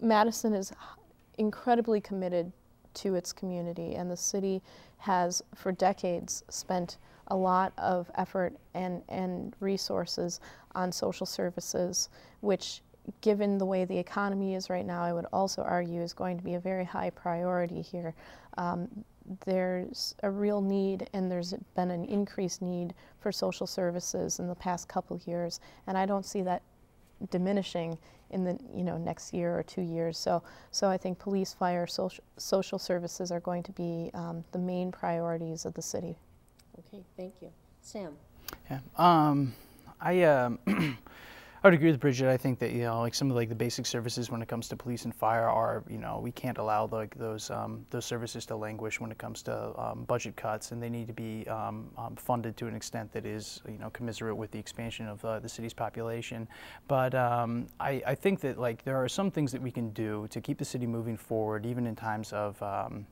Madison 0.00 0.54
is 0.54 0.72
incredibly 1.38 2.00
committed 2.00 2.52
to 2.94 3.14
its 3.14 3.32
community, 3.32 3.94
and 3.94 4.10
the 4.10 4.16
city 4.16 4.62
has, 4.98 5.42
for 5.54 5.72
decades, 5.72 6.44
spent 6.48 6.98
a 7.28 7.36
lot 7.36 7.72
of 7.76 8.10
effort 8.14 8.54
and, 8.74 9.02
and 9.08 9.54
resources 9.60 10.40
on 10.74 10.92
social 10.92 11.26
services, 11.26 12.08
which 12.40 12.82
given 13.20 13.58
the 13.58 13.64
way 13.64 13.84
the 13.84 13.98
economy 13.98 14.54
is 14.54 14.70
right 14.70 14.86
now, 14.86 15.02
I 15.02 15.12
would 15.12 15.26
also 15.32 15.62
argue 15.62 16.00
is 16.00 16.12
going 16.12 16.36
to 16.38 16.44
be 16.44 16.54
a 16.54 16.60
very 16.60 16.84
high 16.84 17.10
priority 17.10 17.82
here. 17.82 18.14
Um, 18.56 18.88
there's 19.44 20.14
a 20.22 20.30
real 20.30 20.60
need, 20.60 21.08
and 21.12 21.30
there's 21.30 21.54
been 21.74 21.90
an 21.90 22.04
increased 22.04 22.62
need 22.62 22.94
for 23.20 23.32
social 23.32 23.66
services 23.66 24.38
in 24.38 24.48
the 24.48 24.54
past 24.54 24.88
couple 24.88 25.20
years, 25.26 25.60
and 25.86 25.98
I 25.98 26.06
don't 26.06 26.24
see 26.24 26.42
that 26.42 26.62
diminishing 27.30 27.98
in 28.30 28.44
the 28.44 28.58
you 28.74 28.84
know 28.84 28.98
next 28.98 29.32
year 29.32 29.58
or 29.58 29.62
two 29.62 29.82
years. 29.82 30.18
So, 30.18 30.42
so 30.70 30.88
I 30.88 30.96
think 30.96 31.18
police, 31.18 31.52
fire, 31.52 31.86
social 31.86 32.22
social 32.36 32.78
services 32.78 33.32
are 33.32 33.40
going 33.40 33.62
to 33.64 33.72
be 33.72 34.10
um, 34.14 34.44
the 34.52 34.58
main 34.58 34.92
priorities 34.92 35.64
of 35.64 35.74
the 35.74 35.82
city. 35.82 36.16
Okay, 36.78 37.02
thank 37.16 37.34
you, 37.40 37.50
Sam. 37.80 38.16
Yeah, 38.70 38.80
um, 38.96 39.54
I. 40.00 40.56
I 41.66 41.68
would 41.70 41.74
agree 41.74 41.90
with 41.90 41.98
Bridget. 41.98 42.28
I 42.28 42.36
think 42.36 42.60
that 42.60 42.70
you 42.70 42.84
know, 42.84 43.00
like 43.00 43.12
some 43.12 43.28
of 43.28 43.34
like 43.34 43.48
the 43.48 43.54
basic 43.56 43.86
services 43.86 44.30
when 44.30 44.40
it 44.40 44.46
comes 44.46 44.68
to 44.68 44.76
police 44.76 45.04
and 45.04 45.12
fire 45.12 45.48
are, 45.48 45.82
you 45.90 45.98
know, 45.98 46.20
we 46.22 46.30
can't 46.30 46.58
allow 46.58 46.86
like 46.92 47.18
those 47.18 47.50
um, 47.50 47.84
those 47.90 48.04
services 48.04 48.46
to 48.46 48.54
languish 48.54 49.00
when 49.00 49.10
it 49.10 49.18
comes 49.18 49.42
to 49.42 49.76
um, 49.76 50.04
budget 50.04 50.36
cuts, 50.36 50.70
and 50.70 50.80
they 50.80 50.88
need 50.88 51.08
to 51.08 51.12
be 51.12 51.44
um, 51.48 51.90
um 51.98 52.14
funded 52.14 52.56
to 52.58 52.68
an 52.68 52.76
extent 52.76 53.12
that 53.12 53.26
is, 53.26 53.62
you 53.66 53.78
know, 53.78 53.90
commiserate 53.90 54.36
with 54.36 54.52
the 54.52 54.60
expansion 54.60 55.08
of 55.08 55.24
uh, 55.24 55.40
the 55.40 55.48
city's 55.48 55.74
population. 55.74 56.46
But 56.86 57.16
um, 57.16 57.66
I, 57.80 58.00
I, 58.06 58.14
think 58.14 58.38
that 58.42 58.60
like 58.60 58.84
there 58.84 58.96
are 58.96 59.08
some 59.08 59.32
things 59.32 59.50
that 59.50 59.60
we 59.60 59.72
can 59.72 59.90
do 59.90 60.28
to 60.30 60.40
keep 60.40 60.58
the 60.58 60.64
city 60.64 60.86
moving 60.86 61.16
forward, 61.16 61.66
even 61.66 61.84
in 61.88 61.96
times 61.96 62.32
of 62.32 62.62
um, 62.62 63.04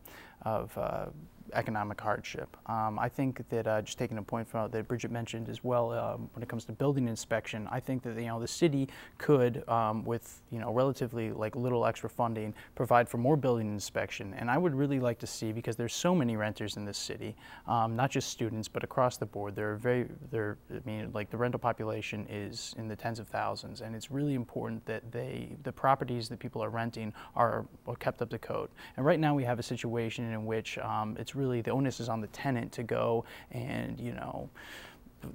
of 0.43 0.79
uh, 0.79 1.07
economic 1.55 2.01
hardship. 2.01 2.57
Um, 2.67 2.99
I 2.99 3.09
think 3.09 3.49
that 3.49 3.67
uh, 3.67 3.83
just 3.83 3.99
taking 3.99 4.19
a 4.19 4.23
point 4.23 4.49
from 4.49 4.71
that 4.71 4.89
Bridget 4.89 5.11
mentioned 5.11 5.49
as 5.49 5.63
well, 5.63 5.93
um, 5.93 6.29
when 6.35 6.43
it 6.43 6.49
comes 6.49 6.65
to 6.67 6.73
building 6.73 7.09
inspection, 7.09 7.69
I 7.71 7.81
think 7.81 8.03
that 8.03 8.17
you 8.17 8.27
know 8.27 8.41
the 8.41 8.49
city 8.49 8.89
could, 9.19 9.67
um, 9.69 10.05
with 10.05 10.43
you 10.51 10.59
know 10.59 10.73
relatively 10.73 11.31
like 11.31 11.57
little 11.57 11.87
extra 11.87 12.09
funding, 12.09 12.55
provide 12.75 13.09
for 13.09 13.19
more 13.19 13.37
building 13.37 13.69
inspection. 13.69 14.35
And 14.35 14.51
I 14.51 14.59
would 14.59 14.75
really 14.75 15.01
like 15.01 15.19
to 15.21 15.27
see 15.27 15.53
because 15.53 15.77
there's 15.77 15.95
so 15.95 16.15
many 16.15 16.37
renters 16.37 16.77
in 16.77 16.85
this 16.85 16.99
city, 16.99 17.37
um, 17.67 17.97
not 17.97 18.11
just 18.11 18.31
students 18.31 18.69
but 18.69 18.85
across 18.85 19.17
the 19.17 19.27
board. 19.27 19.55
There 19.55 19.73
are 19.73 19.77
very 19.77 20.07
there. 20.31 20.59
I 20.71 20.81
mean, 20.85 21.11
like 21.13 21.31
the 21.31 21.37
rental 21.37 21.61
population 21.61 22.27
is 22.29 22.75
in 22.79 22.89
the 22.89 22.97
tens 22.97 23.19
of 23.19 23.29
thousands, 23.29 23.81
and 23.81 23.95
it's 23.95 24.11
really 24.11 24.35
important 24.35 24.85
that 24.87 25.11
they 25.13 25.57
the 25.63 25.73
properties 25.73 26.29
that 26.29 26.39
people 26.39 26.63
are 26.63 26.71
renting 26.71 27.13
are, 27.37 27.67
are 27.87 27.97
kept 27.97 28.23
up 28.23 28.31
to 28.31 28.39
code. 28.39 28.71
And 28.97 29.05
right 29.05 29.21
now 29.21 29.35
we 29.35 29.45
have 29.45 29.59
a 29.59 29.63
situation 29.63 30.33
in 30.33 30.47
which 30.47 30.79
um, 30.79 31.17
it's 31.19 31.35
really 31.35 31.44
the 31.63 31.71
onus 31.71 32.01
is 32.01 32.09
on 32.09 32.21
the 32.21 32.27
tenant 32.29 32.73
to 32.73 32.83
go 32.83 33.25
and 33.51 33.99
you 34.01 34.13
know 34.13 34.49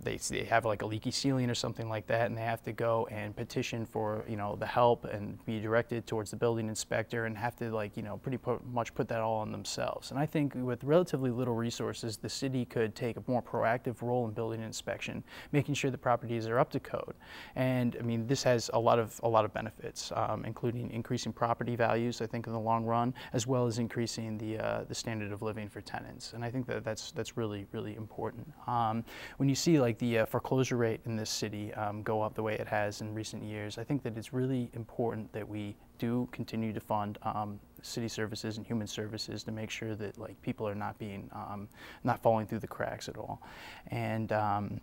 they, 0.03 0.17
they 0.17 0.43
have 0.43 0.65
like 0.65 0.81
a 0.81 0.85
leaky 0.85 1.11
ceiling 1.11 1.49
or 1.49 1.55
something 1.55 1.89
like 1.89 2.07
that, 2.07 2.27
and 2.27 2.37
they 2.37 2.41
have 2.41 2.63
to 2.63 2.71
go 2.71 3.07
and 3.11 3.35
petition 3.35 3.85
for 3.85 4.23
you 4.27 4.35
know 4.35 4.55
the 4.55 4.65
help 4.65 5.05
and 5.05 5.43
be 5.45 5.59
directed 5.59 6.05
towards 6.05 6.31
the 6.31 6.37
building 6.37 6.67
inspector 6.67 7.25
and 7.25 7.37
have 7.37 7.55
to 7.57 7.71
like 7.71 7.95
you 7.97 8.03
know 8.03 8.17
pretty 8.17 8.39
much 8.71 8.93
put 8.93 9.07
that 9.07 9.19
all 9.19 9.35
on 9.39 9.51
themselves. 9.51 10.11
And 10.11 10.19
I 10.19 10.25
think 10.25 10.53
with 10.55 10.83
relatively 10.83 11.31
little 11.31 11.55
resources, 11.55 12.17
the 12.17 12.29
city 12.29 12.65
could 12.65 12.95
take 12.95 13.17
a 13.17 13.23
more 13.27 13.41
proactive 13.41 14.01
role 14.01 14.27
in 14.27 14.33
building 14.33 14.61
inspection, 14.61 15.23
making 15.51 15.75
sure 15.75 15.91
the 15.91 15.97
properties 15.97 16.47
are 16.47 16.59
up 16.59 16.69
to 16.71 16.79
code. 16.79 17.15
And 17.55 17.95
I 17.99 18.03
mean 18.03 18.27
this 18.27 18.43
has 18.43 18.69
a 18.73 18.79
lot 18.79 18.99
of 18.99 19.19
a 19.23 19.29
lot 19.29 19.45
of 19.45 19.53
benefits, 19.53 20.11
um, 20.15 20.45
including 20.45 20.91
increasing 20.91 21.33
property 21.33 21.75
values. 21.75 22.21
I 22.21 22.27
think 22.27 22.47
in 22.47 22.53
the 22.53 22.59
long 22.59 22.85
run, 22.85 23.13
as 23.33 23.47
well 23.47 23.65
as 23.65 23.79
increasing 23.79 24.37
the 24.37 24.57
uh, 24.57 24.83
the 24.87 24.95
standard 24.95 25.31
of 25.31 25.41
living 25.41 25.69
for 25.69 25.81
tenants. 25.81 26.33
And 26.33 26.43
I 26.43 26.51
think 26.51 26.65
that 26.67 26.83
that's 26.83 27.11
that's 27.11 27.37
really 27.37 27.65
really 27.71 27.95
important. 27.95 28.47
Um, 28.67 29.03
when 29.37 29.49
you 29.49 29.55
see 29.55 29.78
like 29.81 29.97
the 29.97 30.19
uh, 30.19 30.25
foreclosure 30.25 30.77
rate 30.77 31.01
in 31.05 31.15
this 31.15 31.29
city 31.29 31.73
um, 31.73 32.03
go 32.03 32.21
up 32.21 32.35
the 32.35 32.43
way 32.43 32.53
it 32.55 32.67
has 32.67 33.01
in 33.01 33.13
recent 33.13 33.43
years, 33.43 33.77
I 33.77 33.83
think 33.83 34.03
that 34.03 34.17
it's 34.17 34.33
really 34.33 34.69
important 34.73 35.31
that 35.33 35.47
we 35.47 35.75
do 35.97 36.27
continue 36.31 36.71
to 36.73 36.79
fund 36.79 37.17
um, 37.23 37.59
city 37.81 38.07
services 38.07 38.57
and 38.57 38.65
human 38.65 38.87
services 38.87 39.43
to 39.43 39.51
make 39.51 39.69
sure 39.69 39.95
that 39.95 40.17
like 40.17 40.41
people 40.41 40.67
are 40.67 40.75
not 40.75 40.97
being 40.97 41.29
um, 41.33 41.67
not 42.03 42.21
falling 42.21 42.47
through 42.47 42.59
the 42.59 42.67
cracks 42.67 43.09
at 43.09 43.17
all. 43.17 43.41
And 43.87 44.31
um, 44.31 44.81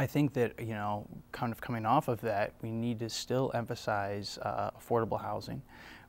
I 0.00 0.06
think 0.06 0.32
that 0.32 0.58
you 0.58 0.72
know, 0.72 1.06
kind 1.30 1.52
of 1.52 1.60
coming 1.60 1.84
off 1.84 2.08
of 2.08 2.22
that, 2.22 2.54
we 2.62 2.70
need 2.70 2.98
to 3.00 3.10
still 3.10 3.50
emphasize 3.52 4.38
uh, 4.40 4.70
affordable 4.70 5.20
housing. 5.20 5.60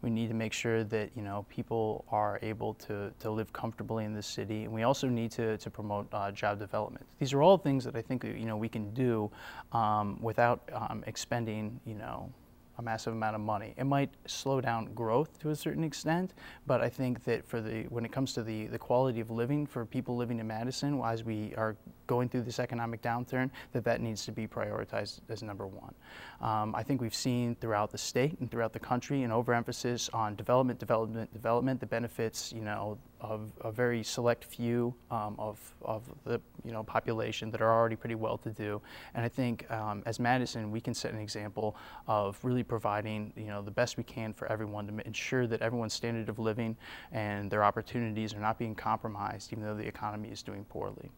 We 0.01 0.09
need 0.09 0.29
to 0.29 0.33
make 0.33 0.53
sure 0.53 0.85
that 0.85 1.09
you 1.13 1.21
know 1.21 1.45
people 1.49 2.05
are 2.09 2.39
able 2.41 2.73
to, 2.85 3.11
to 3.19 3.29
live 3.29 3.51
comfortably 3.51 4.05
in 4.05 4.13
the 4.13 4.23
city, 4.23 4.63
and 4.63 4.71
we 4.71 4.83
also 4.83 5.09
need 5.09 5.31
to, 5.31 5.57
to 5.57 5.69
promote 5.69 6.07
uh, 6.13 6.31
job 6.31 6.57
development. 6.57 7.05
These 7.19 7.33
are 7.33 7.41
all 7.41 7.57
things 7.57 7.83
that 7.83 7.97
I 7.97 8.01
think 8.01 8.23
you 8.23 8.45
know 8.45 8.55
we 8.55 8.69
can 8.69 8.93
do 8.93 9.29
um, 9.73 10.17
without 10.21 10.69
um, 10.71 11.03
expending 11.05 11.77
you 11.85 11.95
know 11.95 12.31
a 12.77 12.81
massive 12.81 13.13
amount 13.13 13.35
of 13.35 13.41
money. 13.41 13.73
It 13.77 13.85
might 13.85 14.09
slow 14.25 14.61
down 14.61 14.93
growth 14.93 15.39
to 15.39 15.49
a 15.49 15.55
certain 15.55 15.83
extent, 15.83 16.33
but 16.67 16.81
I 16.81 16.89
think 16.89 17.23
that 17.25 17.45
for 17.45 17.61
the 17.61 17.83
when 17.89 18.05
it 18.05 18.11
comes 18.11 18.33
to 18.33 18.43
the, 18.43 18.67
the 18.67 18.79
quality 18.79 19.19
of 19.19 19.29
living 19.29 19.65
for 19.65 19.85
people 19.85 20.15
living 20.15 20.39
in 20.39 20.47
Madison, 20.47 21.01
as 21.03 21.23
we 21.23 21.53
are 21.55 21.75
going 22.07 22.29
through 22.29 22.43
this 22.43 22.59
economic 22.59 23.01
downturn, 23.01 23.49
that 23.73 23.83
that 23.83 24.01
needs 24.01 24.25
to 24.25 24.31
be 24.31 24.47
prioritized 24.47 25.21
as 25.29 25.43
number 25.43 25.67
one. 25.67 25.93
Um, 26.41 26.75
I 26.75 26.83
think 26.83 27.01
we've 27.01 27.15
seen 27.15 27.55
throughout 27.55 27.91
the 27.91 27.97
state 27.97 28.39
and 28.39 28.49
throughout 28.49 28.73
the 28.73 28.79
country 28.79 29.23
an 29.23 29.31
overemphasis 29.31 30.09
on 30.09 30.35
development, 30.35 30.79
development, 30.79 31.31
development 31.33 31.79
that 31.79 31.89
benefits, 31.89 32.51
you 32.51 32.61
know, 32.61 32.97
of 33.21 33.51
a 33.61 33.71
very 33.71 34.03
select 34.03 34.43
few 34.43 34.93
um, 35.11 35.35
of, 35.37 35.59
of 35.83 36.03
the 36.25 36.41
you 36.65 36.71
know 36.71 36.83
population 36.83 37.51
that 37.51 37.61
are 37.61 37.71
already 37.71 37.95
pretty 37.95 38.15
well 38.15 38.37
to 38.39 38.49
do. 38.49 38.81
And 39.13 39.23
I 39.23 39.29
think 39.29 39.69
um, 39.71 40.03
as 40.05 40.19
Madison, 40.19 40.71
we 40.71 40.81
can 40.81 40.93
set 40.93 41.13
an 41.13 41.19
example 41.19 41.75
of 42.07 42.37
really 42.43 42.63
providing 42.63 43.31
you 43.35 43.47
know 43.47 43.61
the 43.61 43.71
best 43.71 43.97
we 43.97 44.03
can 44.03 44.33
for 44.33 44.51
everyone 44.51 44.87
to 44.87 45.07
ensure 45.07 45.47
that 45.47 45.61
everyone's 45.61 45.93
standard 45.93 46.29
of 46.29 46.39
living 46.39 46.75
and 47.11 47.49
their 47.49 47.63
opportunities 47.63 48.33
are 48.33 48.39
not 48.39 48.57
being 48.57 48.75
compromised, 48.75 49.53
even 49.53 49.63
though 49.63 49.75
the 49.75 49.87
economy 49.87 50.29
is 50.29 50.41
doing 50.41 50.65
poorly. 50.65 51.11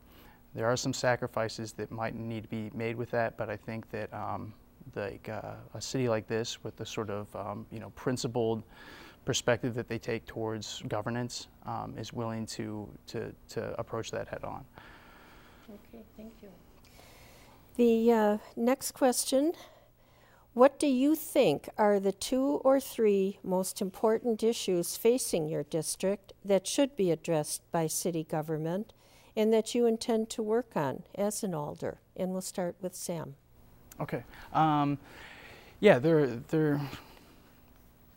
There 0.55 0.67
are 0.67 0.77
some 0.77 0.93
sacrifices 0.93 1.73
that 1.73 1.89
might 1.89 2.13
need 2.15 2.43
to 2.43 2.49
be 2.49 2.69
made 2.75 2.95
with 2.95 3.09
that, 3.11 3.37
but 3.37 3.49
I 3.49 3.57
think 3.57 3.89
that 3.89 4.13
um, 4.13 4.53
like 4.95 5.29
uh, 5.29 5.53
a 5.73 5.81
city 5.81 6.09
like 6.09 6.27
this, 6.27 6.63
with 6.63 6.75
the 6.75 6.85
sort 6.85 7.09
of 7.09 7.33
um, 7.35 7.65
you 7.71 7.79
know 7.79 7.89
principled 7.91 8.63
perspective 9.25 9.73
that 9.75 9.87
they 9.87 9.97
take 9.97 10.25
towards 10.25 10.81
governance 10.87 11.47
um, 11.65 11.93
is 11.97 12.13
willing 12.13 12.45
to, 12.45 12.87
to, 13.07 13.33
to 13.49 13.79
approach 13.79 14.11
that 14.11 14.27
head 14.27 14.43
on. 14.43 14.65
Okay, 15.69 16.03
thank 16.17 16.33
you. 16.41 16.49
The 17.75 18.11
uh, 18.11 18.37
next 18.55 18.91
question 18.91 19.53
What 20.53 20.77
do 20.77 20.87
you 20.87 21.15
think 21.15 21.69
are 21.77 21.99
the 21.99 22.11
two 22.11 22.61
or 22.63 22.79
three 22.79 23.39
most 23.43 23.81
important 23.81 24.43
issues 24.43 24.95
facing 24.97 25.47
your 25.47 25.63
district 25.63 26.33
that 26.45 26.67
should 26.67 26.95
be 26.95 27.09
addressed 27.09 27.63
by 27.71 27.87
city 27.87 28.23
government 28.23 28.93
and 29.35 29.51
that 29.51 29.73
you 29.73 29.87
intend 29.87 30.29
to 30.31 30.43
work 30.43 30.75
on 30.75 31.03
as 31.15 31.43
an 31.43 31.55
alder? 31.55 31.99
And 32.15 32.31
we'll 32.31 32.41
start 32.41 32.75
with 32.81 32.93
Sam. 32.93 33.35
Okay. 33.99 34.23
Um, 34.53 34.99
yeah, 35.79 35.97
there, 35.97 36.27
there 36.49 36.79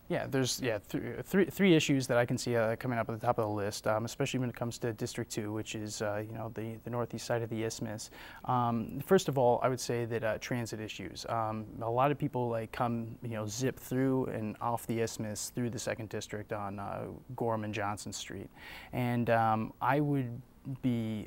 yeah, 0.08 0.26
there's 0.28 0.60
yeah 0.60 0.78
th 0.78 1.24
three 1.24 1.46
three 1.46 1.74
issues 1.74 2.06
that 2.06 2.16
I 2.16 2.24
can 2.24 2.38
see 2.38 2.54
uh, 2.54 2.76
coming 2.76 2.98
up 2.98 3.08
at 3.08 3.20
the 3.20 3.26
top 3.26 3.38
of 3.38 3.44
the 3.48 3.54
list, 3.54 3.86
um, 3.86 4.04
especially 4.04 4.38
when 4.38 4.48
it 4.48 4.54
comes 4.54 4.78
to 4.78 4.92
District 4.92 5.30
Two, 5.30 5.52
which 5.52 5.74
is 5.74 6.00
uh, 6.00 6.22
you 6.26 6.32
know 6.32 6.52
the 6.54 6.76
the 6.84 6.90
northeast 6.90 7.26
side 7.26 7.42
of 7.42 7.50
the 7.50 7.64
isthmus. 7.64 8.10
Um, 8.44 9.00
first 9.04 9.28
of 9.28 9.36
all, 9.36 9.58
I 9.62 9.68
would 9.68 9.80
say 9.80 10.04
that 10.04 10.22
uh, 10.22 10.38
transit 10.38 10.80
issues. 10.80 11.26
Um, 11.28 11.66
a 11.82 11.90
lot 11.90 12.10
of 12.12 12.18
people 12.18 12.48
like 12.48 12.70
come 12.70 13.16
you 13.22 13.30
know 13.30 13.46
zip 13.46 13.80
through 13.80 14.26
and 14.26 14.56
off 14.60 14.86
the 14.86 15.00
isthmus 15.00 15.50
through 15.54 15.70
the 15.70 15.78
second 15.78 16.08
district 16.08 16.52
on 16.52 16.78
uh, 16.78 17.06
Gorham 17.34 17.64
and 17.64 17.74
Johnson 17.74 18.12
Street, 18.12 18.48
and 18.92 19.28
um, 19.30 19.72
I 19.80 19.98
would 19.98 20.40
be 20.82 21.26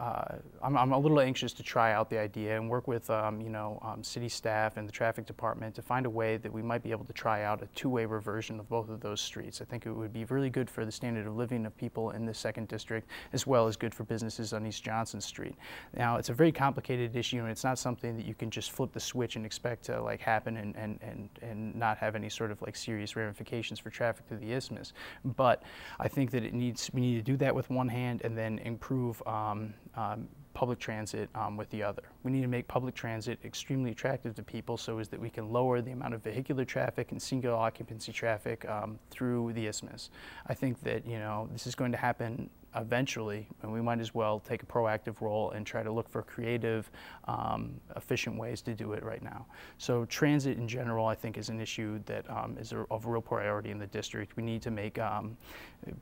uh, 0.00 0.36
I'm, 0.62 0.76
I'm, 0.76 0.92
a 0.92 0.98
little 0.98 1.20
anxious 1.20 1.52
to 1.52 1.62
try 1.62 1.92
out 1.92 2.08
the 2.08 2.18
idea 2.18 2.56
and 2.56 2.68
work 2.68 2.88
with 2.88 3.10
um, 3.10 3.40
you 3.40 3.50
know 3.50 3.78
um, 3.82 4.02
city 4.02 4.28
staff 4.28 4.76
and 4.78 4.88
the 4.88 4.92
traffic 4.92 5.26
department 5.26 5.74
to 5.74 5.82
find 5.82 6.06
a 6.06 6.10
way 6.10 6.38
that 6.38 6.50
we 6.50 6.62
might 6.62 6.82
be 6.82 6.90
able 6.90 7.04
to 7.04 7.12
try 7.12 7.44
out 7.44 7.62
a 7.62 7.66
two-way 7.74 8.06
reversion 8.06 8.58
of 8.58 8.68
both 8.68 8.88
of 8.88 9.00
those 9.00 9.20
streets. 9.20 9.60
I 9.60 9.64
think 9.64 9.84
it 9.84 9.92
would 9.92 10.12
be 10.12 10.24
really 10.24 10.48
good 10.48 10.70
for 10.70 10.86
the 10.86 10.90
standard 10.90 11.26
of 11.26 11.36
living 11.36 11.66
of 11.66 11.76
people 11.76 12.10
in 12.12 12.24
the 12.24 12.32
second 12.32 12.68
district 12.68 13.08
as 13.34 13.46
well 13.46 13.68
as 13.68 13.76
good 13.76 13.94
for 13.94 14.04
businesses 14.04 14.54
on 14.54 14.66
East 14.66 14.82
Johnson 14.82 15.20
Street. 15.20 15.54
Now 15.94 16.16
it's 16.16 16.30
a 16.30 16.34
very 16.34 16.52
complicated 16.52 17.14
issue 17.14 17.40
and 17.40 17.50
it's 17.50 17.64
not 17.64 17.78
something 17.78 18.16
that 18.16 18.24
you 18.24 18.34
can 18.34 18.50
just 18.50 18.72
flip 18.72 18.92
the 18.92 19.00
switch 19.00 19.36
and 19.36 19.44
expect 19.44 19.84
to 19.84 20.02
like 20.02 20.20
happen 20.20 20.56
and, 20.56 20.74
and, 20.74 20.98
and, 21.02 21.28
and 21.42 21.74
not 21.74 21.98
have 21.98 22.16
any 22.16 22.30
sort 22.30 22.50
of 22.50 22.62
like 22.62 22.76
serious 22.76 23.14
ramifications 23.14 23.78
for 23.78 23.90
traffic 23.90 24.24
through 24.26 24.38
the 24.38 24.52
isthmus. 24.52 24.94
But 25.24 25.62
I 26.00 26.08
think 26.08 26.30
that 26.30 26.44
it 26.44 26.54
needs 26.54 26.90
we 26.94 27.02
need 27.02 27.16
to 27.16 27.22
do 27.22 27.36
that 27.36 27.54
with 27.54 27.68
one 27.68 27.88
hand 27.88 28.22
and 28.24 28.36
then 28.36 28.58
improve 28.60 29.22
um, 29.26 29.74
um, 29.96 30.28
public 30.54 30.78
transit 30.78 31.28
um, 31.34 31.56
with 31.56 31.70
the 31.70 31.82
other. 31.82 32.02
We 32.24 32.30
need 32.30 32.42
to 32.42 32.48
make 32.48 32.68
public 32.68 32.94
transit 32.94 33.38
extremely 33.44 33.90
attractive 33.90 34.34
to 34.34 34.42
people 34.42 34.76
so 34.76 34.98
as 34.98 35.08
that 35.08 35.20
we 35.20 35.30
can 35.30 35.50
lower 35.50 35.80
the 35.80 35.92
amount 35.92 36.14
of 36.14 36.22
vehicular 36.22 36.64
traffic 36.64 37.10
and 37.12 37.20
single 37.20 37.54
occupancy 37.54 38.12
traffic 38.12 38.68
um, 38.68 38.98
through 39.10 39.52
the 39.54 39.66
isthmus. 39.66 40.10
I 40.46 40.54
think 40.54 40.82
that 40.82 41.06
you 41.06 41.18
know 41.18 41.48
this 41.52 41.66
is 41.66 41.74
going 41.74 41.92
to 41.92 41.98
happen 41.98 42.50
eventually, 42.76 43.46
and 43.62 43.72
we 43.72 43.80
might 43.80 44.00
as 44.00 44.14
well 44.14 44.40
take 44.40 44.62
a 44.62 44.66
proactive 44.66 45.20
role 45.20 45.50
and 45.50 45.66
try 45.66 45.82
to 45.82 45.92
look 45.92 46.08
for 46.08 46.22
creative, 46.22 46.90
um, 47.28 47.80
efficient 47.96 48.36
ways 48.38 48.62
to 48.62 48.74
do 48.74 48.92
it 48.92 49.02
right 49.02 49.22
now. 49.22 49.46
So 49.78 50.04
transit 50.06 50.58
in 50.58 50.66
general, 50.66 51.06
I 51.06 51.14
think, 51.14 51.36
is 51.36 51.48
an 51.48 51.60
issue 51.60 52.00
that 52.06 52.28
um, 52.30 52.56
is 52.58 52.72
a, 52.72 52.84
of 52.90 53.06
real 53.06 53.20
priority 53.20 53.70
in 53.70 53.78
the 53.78 53.86
district. 53.86 54.36
We 54.36 54.42
need 54.42 54.62
to 54.62 54.70
make 54.70 54.98
um, 54.98 55.36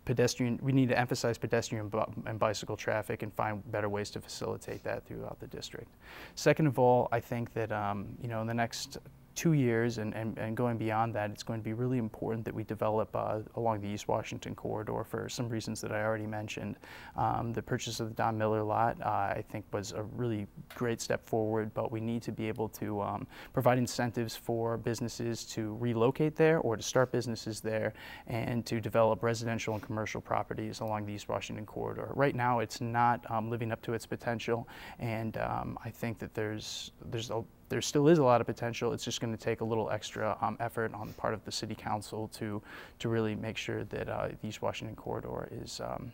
pedestrian, 0.04 0.58
we 0.62 0.72
need 0.72 0.88
to 0.90 0.98
emphasize 0.98 1.38
pedestrian 1.38 1.90
and 2.26 2.38
bicycle 2.38 2.76
traffic 2.76 3.22
and 3.22 3.32
find 3.34 3.68
better 3.72 3.88
ways 3.88 4.10
to 4.10 4.20
facilitate 4.20 4.84
that 4.84 5.06
throughout 5.06 5.40
the 5.40 5.46
district. 5.46 5.94
Second 6.34 6.66
of 6.66 6.78
all, 6.78 7.08
I 7.12 7.20
think 7.20 7.52
that, 7.54 7.72
um, 7.72 8.06
you 8.20 8.28
know, 8.28 8.40
in 8.40 8.46
the 8.46 8.54
next 8.54 8.98
two 9.40 9.54
years 9.54 9.96
and, 9.96 10.14
and, 10.14 10.36
and 10.36 10.54
going 10.54 10.76
beyond 10.76 11.14
that, 11.14 11.30
it's 11.30 11.42
going 11.42 11.58
to 11.58 11.64
be 11.64 11.72
really 11.72 11.96
important 11.96 12.44
that 12.44 12.54
we 12.54 12.62
develop 12.62 13.08
uh, 13.16 13.38
along 13.54 13.80
the 13.80 13.88
East 13.88 14.06
Washington 14.06 14.54
corridor 14.54 15.02
for 15.02 15.30
some 15.30 15.48
reasons 15.48 15.80
that 15.80 15.90
I 15.92 16.04
already 16.04 16.26
mentioned. 16.26 16.76
Um, 17.16 17.54
the 17.54 17.62
purchase 17.62 18.00
of 18.00 18.08
the 18.08 18.14
Don 18.14 18.36
Miller 18.36 18.62
lot, 18.62 19.00
uh, 19.00 19.08
I 19.08 19.42
think, 19.50 19.64
was 19.72 19.92
a 19.92 20.02
really 20.02 20.46
great 20.74 21.00
step 21.00 21.24
forward, 21.24 21.72
but 21.72 21.90
we 21.90 22.00
need 22.00 22.20
to 22.24 22.32
be 22.32 22.48
able 22.48 22.68
to 22.68 23.00
um, 23.00 23.26
provide 23.54 23.78
incentives 23.78 24.36
for 24.36 24.76
businesses 24.76 25.46
to 25.54 25.74
relocate 25.76 26.36
there 26.36 26.58
or 26.58 26.76
to 26.76 26.82
start 26.82 27.10
businesses 27.10 27.62
there 27.62 27.94
and 28.26 28.66
to 28.66 28.78
develop 28.78 29.22
residential 29.22 29.72
and 29.72 29.82
commercial 29.82 30.20
properties 30.20 30.80
along 30.80 31.06
the 31.06 31.14
East 31.14 31.30
Washington 31.30 31.64
corridor. 31.64 32.12
Right 32.14 32.34
now, 32.34 32.58
it's 32.58 32.82
not 32.82 33.24
um, 33.30 33.48
living 33.48 33.72
up 33.72 33.80
to 33.82 33.94
its 33.94 34.04
potential, 34.04 34.68
and 34.98 35.38
um, 35.38 35.78
I 35.82 35.88
think 35.88 36.18
that 36.18 36.34
there's, 36.34 36.92
there's 37.06 37.30
a 37.30 37.42
there 37.70 37.80
still 37.80 38.08
is 38.08 38.18
a 38.18 38.24
lot 38.24 38.40
of 38.40 38.46
potential. 38.46 38.92
It's 38.92 39.04
just 39.04 39.20
going 39.20 39.34
to 39.34 39.42
take 39.42 39.62
a 39.62 39.64
little 39.64 39.90
extra 39.90 40.36
um, 40.42 40.56
effort 40.60 40.92
on 40.92 41.06
the 41.06 41.14
part 41.14 41.32
of 41.32 41.42
the 41.44 41.52
city 41.52 41.74
council 41.74 42.28
to 42.34 42.60
to 42.98 43.08
really 43.08 43.34
make 43.34 43.56
sure 43.56 43.84
that 43.84 44.08
uh, 44.08 44.28
the 44.42 44.48
East 44.48 44.60
Washington 44.60 44.96
corridor 44.96 45.48
is 45.50 45.80
um, 45.80 46.12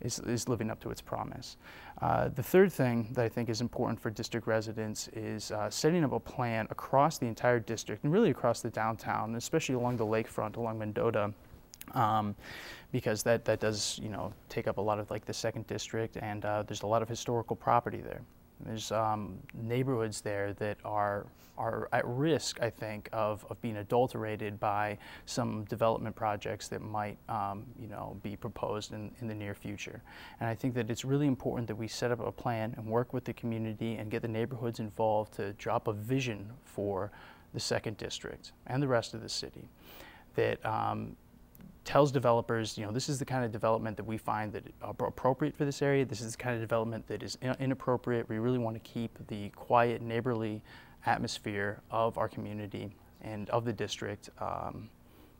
is, 0.00 0.18
is 0.20 0.48
living 0.48 0.70
up 0.70 0.80
to 0.80 0.90
its 0.90 1.00
promise. 1.00 1.56
Uh, 2.02 2.28
the 2.28 2.42
third 2.42 2.72
thing 2.72 3.08
that 3.12 3.24
I 3.24 3.28
think 3.28 3.48
is 3.48 3.60
important 3.60 4.00
for 4.00 4.10
district 4.10 4.46
residents 4.46 5.08
is 5.08 5.52
uh, 5.52 5.70
setting 5.70 6.02
up 6.04 6.12
a 6.12 6.18
plan 6.18 6.66
across 6.70 7.18
the 7.18 7.26
entire 7.26 7.60
district 7.60 8.02
and 8.02 8.12
really 8.12 8.30
across 8.30 8.60
the 8.60 8.70
downtown, 8.70 9.36
especially 9.36 9.76
along 9.76 9.98
the 9.98 10.06
lakefront, 10.06 10.56
along 10.56 10.78
Mendota. 10.78 11.32
Um, 11.92 12.34
because 12.92 13.22
that, 13.24 13.44
that 13.44 13.60
does 13.60 14.00
you 14.02 14.08
know 14.08 14.32
take 14.48 14.66
up 14.68 14.78
a 14.78 14.80
lot 14.80 14.98
of 14.98 15.10
like 15.10 15.26
the 15.26 15.34
second 15.34 15.66
district 15.66 16.16
and 16.16 16.46
uh, 16.46 16.62
there's 16.62 16.82
a 16.82 16.86
lot 16.86 17.02
of 17.02 17.08
historical 17.10 17.54
property 17.54 18.00
there. 18.00 18.22
There's 18.60 18.92
um, 18.92 19.38
neighborhoods 19.54 20.20
there 20.20 20.52
that 20.54 20.78
are 20.84 21.26
are 21.56 21.88
at 21.92 22.04
risk, 22.06 22.60
I 22.60 22.70
think, 22.70 23.08
of, 23.12 23.46
of 23.48 23.60
being 23.60 23.76
adulterated 23.76 24.58
by 24.58 24.98
some 25.26 25.64
development 25.64 26.16
projects 26.16 26.68
that 26.68 26.82
might, 26.82 27.16
um, 27.28 27.64
you 27.78 27.86
know, 27.86 28.18
be 28.22 28.36
proposed 28.36 28.92
in, 28.92 29.10
in 29.20 29.28
the 29.28 29.34
near 29.34 29.54
future. 29.54 30.02
And 30.40 30.48
I 30.48 30.54
think 30.54 30.74
that 30.74 30.90
it's 30.90 31.04
really 31.04 31.26
important 31.26 31.68
that 31.68 31.76
we 31.76 31.88
set 31.88 32.10
up 32.10 32.20
a 32.20 32.32
plan 32.32 32.74
and 32.76 32.86
work 32.86 33.12
with 33.12 33.24
the 33.24 33.32
community 33.34 33.96
and 33.96 34.10
get 34.10 34.22
the 34.22 34.28
neighborhoods 34.28 34.80
involved 34.80 35.34
to 35.34 35.52
drop 35.52 35.88
a 35.88 35.92
vision 35.92 36.50
for 36.64 37.12
the 37.52 37.60
second 37.60 37.96
district 37.96 38.52
and 38.66 38.82
the 38.82 38.88
rest 38.88 39.14
of 39.14 39.22
the 39.22 39.28
city 39.28 39.68
that 40.34 40.64
um, 40.66 41.16
tells 41.84 42.10
developers, 42.10 42.78
you 42.78 42.84
know, 42.84 42.92
this 42.92 43.08
is 43.08 43.18
the 43.18 43.24
kind 43.24 43.44
of 43.44 43.52
development 43.52 43.96
that 43.96 44.04
we 44.04 44.16
find 44.16 44.52
that 44.52 44.64
appropriate 44.82 45.54
for 45.54 45.64
this 45.64 45.82
area. 45.82 46.04
This 46.04 46.20
is 46.20 46.32
the 46.32 46.38
kind 46.38 46.54
of 46.54 46.60
development 46.60 47.06
that 47.08 47.22
is 47.22 47.38
inappropriate. 47.60 48.28
We 48.28 48.38
really 48.38 48.58
want 48.58 48.76
to 48.76 48.90
keep 48.90 49.18
the 49.28 49.50
quiet, 49.50 50.00
neighborly 50.00 50.62
atmosphere 51.06 51.82
of 51.90 52.16
our 52.18 52.28
community 52.28 52.96
and 53.20 53.48
of 53.50 53.64
the 53.64 53.72
district, 53.72 54.30
um, 54.38 54.88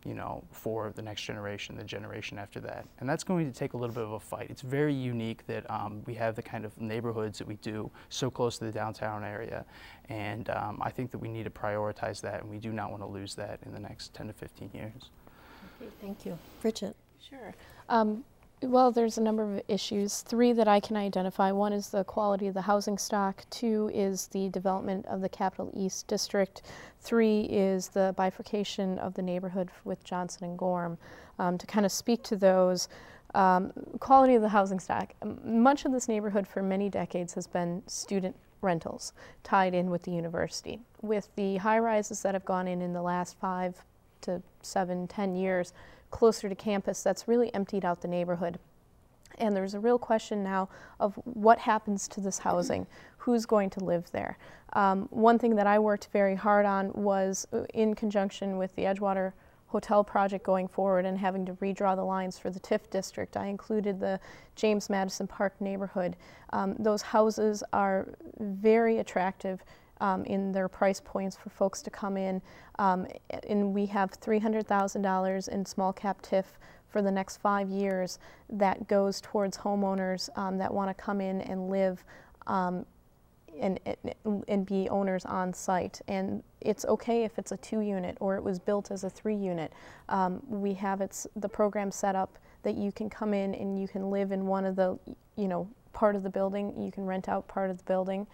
you 0.04 0.12
know, 0.12 0.44
for 0.50 0.92
the 0.94 1.00
next 1.00 1.22
generation, 1.22 1.76
the 1.76 1.84
generation 1.84 2.38
after 2.38 2.60
that. 2.60 2.86
And 3.00 3.08
that's 3.08 3.24
going 3.24 3.50
to 3.50 3.58
take 3.58 3.72
a 3.72 3.76
little 3.78 3.94
bit 3.94 4.04
of 4.04 4.12
a 4.12 4.20
fight. 4.20 4.48
It's 4.50 4.60
very 4.60 4.92
unique 4.92 5.46
that 5.46 5.70
um, 5.70 6.02
we 6.04 6.14
have 6.14 6.36
the 6.36 6.42
kind 6.42 6.66
of 6.66 6.78
neighborhoods 6.78 7.38
that 7.38 7.46
we 7.46 7.54
do 7.56 7.90
so 8.10 8.30
close 8.30 8.58
to 8.58 8.66
the 8.66 8.72
downtown 8.72 9.24
area. 9.24 9.64
And 10.10 10.50
um, 10.50 10.78
I 10.82 10.90
think 10.90 11.10
that 11.12 11.18
we 11.18 11.28
need 11.28 11.44
to 11.44 11.50
prioritize 11.50 12.20
that, 12.20 12.42
and 12.42 12.50
we 12.50 12.58
do 12.58 12.72
not 12.72 12.90
want 12.90 13.02
to 13.02 13.08
lose 13.08 13.34
that 13.36 13.60
in 13.64 13.72
the 13.72 13.80
next 13.80 14.12
10 14.12 14.26
to 14.26 14.32
15 14.34 14.70
years. 14.74 15.10
Okay, 15.84 15.92
thank 16.00 16.26
you. 16.26 16.38
Bridget. 16.62 16.96
Sure. 17.28 17.54
Um, 17.88 18.24
well, 18.62 18.90
there's 18.90 19.18
a 19.18 19.22
number 19.22 19.42
of 19.42 19.62
issues. 19.68 20.22
Three 20.22 20.52
that 20.52 20.66
I 20.68 20.80
can 20.80 20.96
identify. 20.96 21.52
One 21.52 21.72
is 21.72 21.90
the 21.90 22.04
quality 22.04 22.46
of 22.46 22.54
the 22.54 22.62
housing 22.62 22.96
stock. 22.96 23.44
Two 23.50 23.90
is 23.92 24.28
the 24.28 24.48
development 24.48 25.04
of 25.06 25.20
the 25.20 25.28
Capital 25.28 25.70
East 25.74 26.06
District. 26.06 26.62
Three 27.00 27.42
is 27.42 27.88
the 27.88 28.14
bifurcation 28.16 28.98
of 28.98 29.14
the 29.14 29.22
neighborhood 29.22 29.70
with 29.84 30.02
Johnson 30.04 30.44
and 30.44 30.58
Gorham. 30.58 30.96
Um, 31.38 31.58
to 31.58 31.66
kind 31.66 31.84
of 31.84 31.92
speak 31.92 32.22
to 32.24 32.36
those, 32.36 32.88
um, 33.34 33.72
quality 33.98 34.36
of 34.36 34.42
the 34.42 34.48
housing 34.48 34.80
stock. 34.80 35.12
Much 35.44 35.84
of 35.84 35.92
this 35.92 36.08
neighborhood 36.08 36.46
for 36.46 36.62
many 36.62 36.88
decades 36.88 37.34
has 37.34 37.46
been 37.46 37.82
student 37.86 38.36
rentals 38.62 39.12
tied 39.42 39.74
in 39.74 39.90
with 39.90 40.04
the 40.04 40.12
university. 40.12 40.80
With 41.02 41.28
the 41.34 41.56
high 41.56 41.80
rises 41.80 42.22
that 42.22 42.34
have 42.34 42.44
gone 42.44 42.68
in 42.68 42.80
in 42.80 42.92
the 42.92 43.02
last 43.02 43.36
five 43.38 43.82
to 44.24 44.42
seven, 44.62 45.06
ten 45.06 45.34
years 45.34 45.72
closer 46.10 46.48
to 46.48 46.54
campus, 46.54 47.02
that's 47.02 47.26
really 47.26 47.52
emptied 47.54 47.84
out 47.84 48.00
the 48.00 48.08
neighborhood. 48.08 48.58
And 49.38 49.56
there's 49.56 49.74
a 49.74 49.80
real 49.80 49.98
question 49.98 50.44
now 50.44 50.68
of 51.00 51.14
what 51.24 51.58
happens 51.58 52.06
to 52.08 52.20
this 52.20 52.38
housing, 52.38 52.86
who's 53.18 53.46
going 53.46 53.70
to 53.70 53.84
live 53.84 54.10
there. 54.12 54.38
Um, 54.74 55.08
one 55.10 55.38
thing 55.38 55.56
that 55.56 55.66
I 55.66 55.78
worked 55.78 56.08
very 56.12 56.36
hard 56.36 56.66
on 56.66 56.92
was 56.92 57.46
uh, 57.52 57.64
in 57.74 57.94
conjunction 57.94 58.58
with 58.58 58.74
the 58.76 58.82
Edgewater 58.82 59.32
hotel 59.66 60.04
project 60.04 60.44
going 60.44 60.68
forward 60.68 61.04
and 61.04 61.18
having 61.18 61.44
to 61.46 61.54
redraw 61.54 61.96
the 61.96 62.04
lines 62.04 62.38
for 62.38 62.48
the 62.48 62.60
TIF 62.60 62.88
district. 62.90 63.36
I 63.36 63.46
included 63.46 63.98
the 63.98 64.20
James 64.54 64.88
Madison 64.88 65.26
Park 65.26 65.60
neighborhood. 65.60 66.14
Um, 66.52 66.76
those 66.78 67.02
houses 67.02 67.64
are 67.72 68.06
very 68.38 68.98
attractive 68.98 69.64
um, 70.00 70.24
in 70.24 70.52
their 70.52 70.68
price 70.68 71.00
points 71.00 71.36
for 71.36 71.50
folks 71.50 71.82
to 71.82 71.90
come 71.90 72.16
in. 72.16 72.42
Um, 72.78 73.06
and 73.48 73.72
we 73.72 73.86
have 73.86 74.10
$300,000 74.20 75.48
in 75.48 75.66
small 75.66 75.92
cap 75.92 76.22
TIF 76.22 76.44
for 76.88 77.02
the 77.02 77.10
next 77.10 77.38
five 77.38 77.68
years 77.70 78.18
that 78.48 78.86
goes 78.88 79.20
towards 79.20 79.58
homeowners 79.58 80.28
um, 80.38 80.58
that 80.58 80.72
want 80.72 80.96
to 80.96 81.02
come 81.02 81.20
in 81.20 81.40
and 81.42 81.68
live 81.68 82.04
um, 82.46 82.86
and, 83.60 83.78
and 84.48 84.66
be 84.66 84.88
owners 84.88 85.24
on 85.24 85.52
site. 85.52 86.00
And 86.08 86.42
it's 86.60 86.84
okay 86.86 87.24
if 87.24 87.38
it's 87.38 87.52
a 87.52 87.56
two 87.58 87.80
unit 87.80 88.16
or 88.20 88.36
it 88.36 88.42
was 88.42 88.58
built 88.58 88.90
as 88.90 89.04
a 89.04 89.10
three 89.10 89.36
unit. 89.36 89.72
Um, 90.08 90.42
we 90.48 90.74
have 90.74 91.00
it's, 91.00 91.26
the 91.36 91.48
program 91.48 91.90
set 91.90 92.16
up 92.16 92.38
that 92.62 92.76
you 92.76 92.92
can 92.92 93.10
come 93.10 93.34
in 93.34 93.54
and 93.54 93.80
you 93.80 93.86
can 93.86 94.10
live 94.10 94.32
in 94.32 94.46
one 94.46 94.64
of 94.64 94.76
the, 94.76 94.98
you 95.36 95.48
know, 95.48 95.68
part 95.92 96.16
of 96.16 96.22
the 96.22 96.30
building, 96.30 96.80
you 96.80 96.90
can 96.90 97.06
rent 97.06 97.28
out 97.28 97.46
part 97.46 97.70
of 97.70 97.78
the 97.78 97.84
building. 97.84 98.26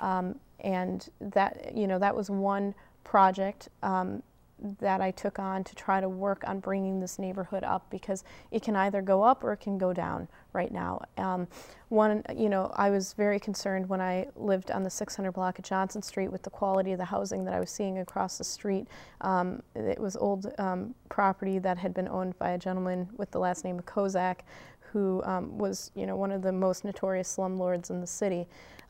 Um, 0.00 0.38
and 0.60 1.08
that 1.20 1.76
you 1.76 1.86
know 1.86 1.98
that 1.98 2.14
was 2.14 2.30
one 2.30 2.74
project 3.04 3.68
um, 3.82 4.22
that 4.80 5.00
I 5.00 5.10
took 5.10 5.38
on 5.38 5.64
to 5.64 5.74
try 5.74 6.00
to 6.00 6.08
work 6.08 6.42
on 6.46 6.60
bringing 6.60 6.98
this 6.98 7.18
neighborhood 7.18 7.62
up 7.62 7.88
because 7.90 8.24
it 8.50 8.62
can 8.62 8.74
either 8.74 9.02
go 9.02 9.22
up 9.22 9.44
or 9.44 9.52
it 9.52 9.58
can 9.58 9.76
go 9.76 9.92
down 9.92 10.28
right 10.52 10.72
now. 10.72 11.02
Um, 11.18 11.46
one, 11.88 12.22
you 12.34 12.48
know, 12.48 12.72
I 12.74 12.90
was 12.90 13.12
very 13.12 13.38
concerned 13.38 13.88
when 13.88 14.00
I 14.00 14.28
lived 14.34 14.70
on 14.70 14.82
the 14.82 14.90
600 14.90 15.30
block 15.32 15.58
of 15.58 15.64
Johnson 15.64 16.00
Street 16.00 16.28
with 16.32 16.42
the 16.42 16.50
quality 16.50 16.92
of 16.92 16.98
the 16.98 17.04
housing 17.04 17.44
that 17.44 17.54
I 17.54 17.60
was 17.60 17.70
seeing 17.70 17.98
across 17.98 18.38
the 18.38 18.44
street. 18.44 18.86
Um, 19.20 19.62
it 19.74 20.00
was 20.00 20.16
old 20.16 20.52
um, 20.58 20.94
property 21.10 21.58
that 21.58 21.76
had 21.76 21.92
been 21.92 22.08
owned 22.08 22.38
by 22.38 22.50
a 22.50 22.58
gentleman 22.58 23.08
with 23.16 23.30
the 23.30 23.38
last 23.38 23.64
name 23.64 23.78
of 23.78 23.84
Kozak, 23.84 24.40
who 24.80 25.22
um, 25.24 25.58
was, 25.58 25.90
you 25.94 26.06
know, 26.06 26.16
one 26.16 26.32
of 26.32 26.40
the 26.40 26.52
most 26.52 26.84
notorious 26.84 27.36
slumlords 27.36 27.90
in 27.90 28.00
the 28.00 28.06
city. 28.06 28.48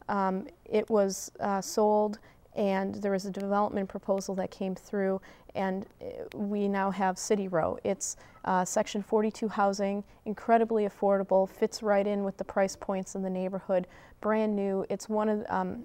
Um, 0.09 0.47
it 0.64 0.88
was 0.90 1.31
uh, 1.40 1.61
sold 1.61 2.19
and 2.55 2.95
there 2.97 3.12
was 3.12 3.27
a 3.27 3.31
development 3.31 3.88
proposal 3.88 4.35
that 4.37 4.51
came 4.51 4.75
through 4.75 5.21
and 5.55 5.87
uh, 6.01 6.37
we 6.37 6.69
now 6.69 6.90
have 6.90 7.19
City 7.19 7.49
Row. 7.49 7.79
It's 7.83 8.16
uh, 8.45 8.64
Section 8.64 9.03
42 9.03 9.49
housing, 9.49 10.05
incredibly 10.25 10.87
affordable, 10.87 11.49
fits 11.49 11.83
right 11.83 12.07
in 12.07 12.25
with 12.25 12.37
the 12.37 12.45
price 12.45 12.77
points 12.77 13.14
in 13.14 13.23
the 13.23 13.31
neighborhood, 13.31 13.87
brand 14.21 14.55
new. 14.55 14.87
It's 14.88 15.09
one 15.09 15.29
of, 15.29 15.45
um, 15.49 15.85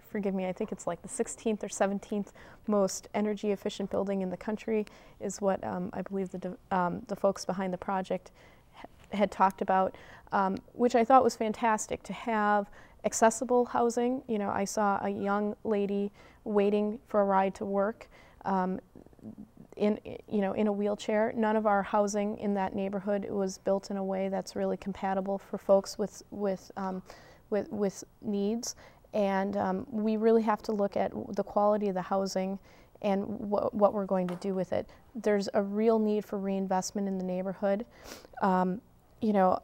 forgive 0.00 0.34
me, 0.34 0.46
I 0.46 0.52
think 0.52 0.72
it's 0.72 0.86
like 0.86 1.00
the 1.02 1.08
16th 1.08 1.62
or 1.62 1.68
17th 1.68 2.28
most 2.66 3.08
energy 3.14 3.52
efficient 3.52 3.90
building 3.90 4.22
in 4.22 4.30
the 4.30 4.36
country 4.36 4.86
is 5.20 5.40
what 5.40 5.62
um, 5.62 5.90
I 5.92 6.02
believe 6.02 6.30
the, 6.30 6.56
um, 6.70 7.02
the 7.08 7.16
folks 7.16 7.44
behind 7.44 7.72
the 7.72 7.78
project 7.78 8.30
had 9.12 9.30
talked 9.30 9.60
about, 9.60 9.94
um, 10.32 10.56
which 10.72 10.94
I 10.94 11.04
thought 11.04 11.22
was 11.22 11.36
fantastic 11.36 12.02
to 12.04 12.12
have 12.12 12.68
accessible 13.04 13.64
housing. 13.64 14.22
You 14.28 14.38
know, 14.38 14.50
I 14.50 14.64
saw 14.64 14.98
a 15.02 15.10
young 15.10 15.56
lady 15.64 16.12
waiting 16.44 16.98
for 17.06 17.20
a 17.20 17.24
ride 17.24 17.54
to 17.56 17.64
work 17.64 18.08
um, 18.44 18.80
in, 19.76 19.98
you 20.04 20.40
know, 20.40 20.52
in 20.52 20.66
a 20.66 20.72
wheelchair. 20.72 21.32
None 21.36 21.56
of 21.56 21.66
our 21.66 21.82
housing 21.82 22.38
in 22.38 22.54
that 22.54 22.74
neighborhood 22.74 23.26
was 23.28 23.58
built 23.58 23.90
in 23.90 23.96
a 23.96 24.04
way 24.04 24.28
that's 24.28 24.56
really 24.56 24.76
compatible 24.76 25.38
for 25.38 25.58
folks 25.58 25.98
with, 25.98 26.22
with, 26.30 26.70
um, 26.76 27.02
with, 27.50 27.70
with 27.70 28.04
needs. 28.20 28.76
And 29.14 29.56
um, 29.56 29.86
we 29.90 30.16
really 30.16 30.42
have 30.42 30.62
to 30.62 30.72
look 30.72 30.96
at 30.96 31.12
the 31.34 31.44
quality 31.44 31.88
of 31.88 31.94
the 31.94 32.02
housing 32.02 32.58
and 33.02 33.24
wh 33.24 33.74
what 33.74 33.92
we're 33.92 34.06
going 34.06 34.28
to 34.28 34.36
do 34.36 34.54
with 34.54 34.72
it. 34.72 34.88
There's 35.14 35.48
a 35.54 35.62
real 35.62 35.98
need 35.98 36.24
for 36.24 36.38
reinvestment 36.38 37.08
in 37.08 37.18
the 37.18 37.24
neighborhood. 37.24 37.84
Um, 38.40 38.80
you 39.22 39.32
know, 39.32 39.58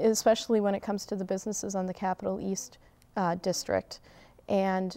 especially 0.00 0.60
when 0.60 0.74
it 0.74 0.80
comes 0.80 1.04
to 1.06 1.14
the 1.14 1.24
businesses 1.24 1.74
on 1.74 1.86
the 1.86 1.94
Capital 1.94 2.40
East 2.40 2.78
uh, 3.16 3.36
district. 3.36 4.00
And 4.48 4.96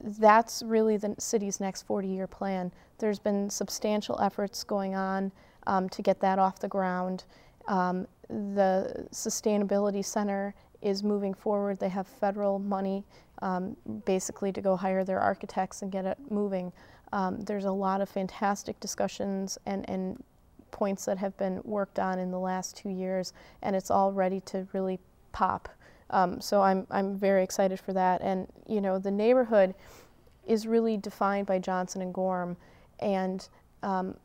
that's 0.00 0.62
really 0.64 0.96
the 0.96 1.14
city's 1.18 1.60
next 1.60 1.82
40 1.82 2.08
year 2.08 2.26
plan. 2.26 2.72
There's 2.98 3.18
been 3.18 3.50
substantial 3.50 4.18
efforts 4.20 4.62
going 4.62 4.94
on 4.94 5.32
um, 5.66 5.88
to 5.90 6.02
get 6.02 6.20
that 6.20 6.38
off 6.38 6.60
the 6.60 6.68
ground. 6.68 7.24
Um, 7.66 8.06
the 8.28 9.06
Sustainability 9.12 10.04
Center 10.04 10.54
is 10.80 11.02
moving 11.02 11.34
forward. 11.34 11.80
They 11.80 11.88
have 11.88 12.06
federal 12.06 12.58
money 12.60 13.04
um, 13.42 13.76
basically 14.04 14.52
to 14.52 14.60
go 14.60 14.76
hire 14.76 15.04
their 15.04 15.20
architects 15.20 15.82
and 15.82 15.90
get 15.90 16.04
it 16.04 16.18
moving. 16.30 16.72
Um, 17.12 17.40
there's 17.40 17.64
a 17.64 17.72
lot 17.72 18.00
of 18.00 18.08
fantastic 18.08 18.78
discussions 18.80 19.58
and, 19.66 19.88
and 19.88 20.22
points 20.74 21.04
that 21.04 21.16
have 21.18 21.36
been 21.36 21.60
worked 21.62 22.00
on 22.00 22.18
in 22.18 22.32
the 22.32 22.38
last 22.38 22.76
two 22.76 22.90
years, 22.90 23.32
and 23.62 23.76
it's 23.76 23.92
all 23.92 24.12
ready 24.12 24.40
to 24.40 24.66
really 24.72 24.98
pop. 25.30 25.68
Um, 26.10 26.40
so 26.40 26.60
I'm, 26.60 26.86
I'm 26.90 27.16
very 27.16 27.44
excited 27.44 27.78
for 27.78 27.92
that. 27.92 28.20
And, 28.20 28.48
you 28.68 28.80
know, 28.80 28.98
the 28.98 29.10
neighborhood 29.10 29.74
is 30.46 30.66
really 30.66 30.96
defined 30.96 31.46
by 31.46 31.60
Johnson 31.60 32.02
and 32.02 32.12
Gorham 32.12 32.56
and 32.98 33.48
um, 33.84 34.16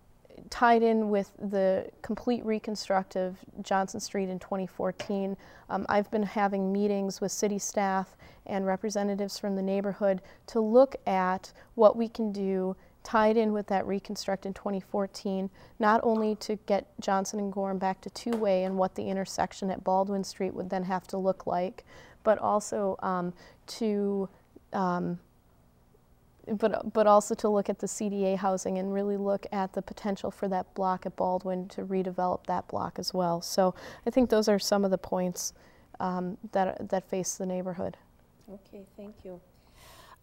tied 0.50 0.82
in 0.82 1.10
with 1.10 1.32
the 1.38 1.88
complete 2.02 2.44
reconstructive 2.44 3.38
Johnson 3.62 4.00
Street 4.00 4.28
in 4.28 4.40
2014. 4.40 5.38
Um, 5.70 5.86
I've 5.88 6.10
been 6.10 6.24
having 6.24 6.74
meetings 6.74 7.22
with 7.22 7.32
city 7.32 7.60
staff 7.60 8.18
and 8.48 8.66
representatives 8.66 9.38
from 9.38 9.56
the 9.56 9.62
neighborhood 9.62 10.22
to 10.48 10.60
look 10.60 10.96
at 11.06 11.54
what 11.76 11.96
we 11.96 12.10
can 12.10 12.32
do 12.32 12.76
tied 13.10 13.38
in 13.38 13.52
with 13.52 13.66
that 13.66 13.88
reconstruct 13.88 14.46
in 14.46 14.54
2014, 14.54 15.50
not 15.80 16.00
only 16.04 16.36
to 16.36 16.56
get 16.68 16.86
Johnson 17.02 17.40
and 17.40 17.52
Gorham 17.52 17.80
back 17.80 18.02
to 18.02 18.10
two-way 18.12 18.66
and 18.66 18.78
what 18.78 18.94
the 18.94 19.10
intersection 19.10 19.72
at 19.72 19.84
Baldwin 19.84 20.24
Street 20.24 20.54
would 20.54 20.70
then 20.70 20.84
have 20.84 21.08
to 21.08 21.18
look 21.18 21.48
like, 21.48 21.86
but 22.24 22.38
also 22.38 22.98
um, 23.02 23.34
to 23.66 24.30
um, 24.74 25.18
but, 26.58 26.94
but 26.94 27.08
also 27.08 27.34
to 27.34 27.50
look 27.50 27.68
at 27.68 27.80
the 27.80 27.88
CDA 27.88 28.38
housing 28.38 28.78
and 28.78 28.94
really 28.94 29.18
look 29.18 29.48
at 29.52 29.74
the 29.74 29.82
potential 29.82 30.30
for 30.30 30.48
that 30.48 30.72
block 30.76 31.08
at 31.08 31.16
Baldwin 31.16 31.68
to 31.70 31.86
redevelop 31.86 32.46
that 32.46 32.68
block 32.68 33.00
as 33.00 33.12
well. 33.12 33.42
So 33.42 33.74
I 34.06 34.12
think 34.12 34.30
those 34.30 34.48
are 34.48 34.60
some 34.60 34.86
of 34.86 34.92
the 34.92 34.98
points 35.00 35.54
um, 36.00 36.38
that, 36.52 36.90
that 36.90 37.10
face 37.10 37.36
the 37.36 37.48
neighborhood. 37.48 37.98
Okay, 38.52 38.86
thank 38.96 39.16
you. 39.24 39.42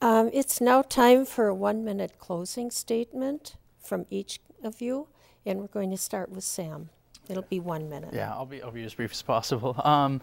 Um, 0.00 0.30
it's 0.32 0.60
now 0.60 0.82
time 0.82 1.24
for 1.24 1.48
a 1.48 1.54
one 1.54 1.84
minute 1.84 2.18
closing 2.18 2.70
statement 2.70 3.56
from 3.80 4.06
each 4.10 4.40
of 4.62 4.80
you, 4.80 5.08
and 5.44 5.60
we're 5.60 5.66
going 5.68 5.90
to 5.90 5.96
start 5.96 6.30
with 6.30 6.44
Sam. 6.44 6.90
It'll 7.28 7.42
be 7.42 7.58
one 7.58 7.88
minute. 7.88 8.10
Yeah, 8.12 8.32
I'll 8.32 8.46
be, 8.46 8.62
I'll 8.62 8.70
be 8.70 8.84
as 8.84 8.94
brief 8.94 9.12
as 9.12 9.22
possible. 9.22 9.80
Um, 9.84 10.20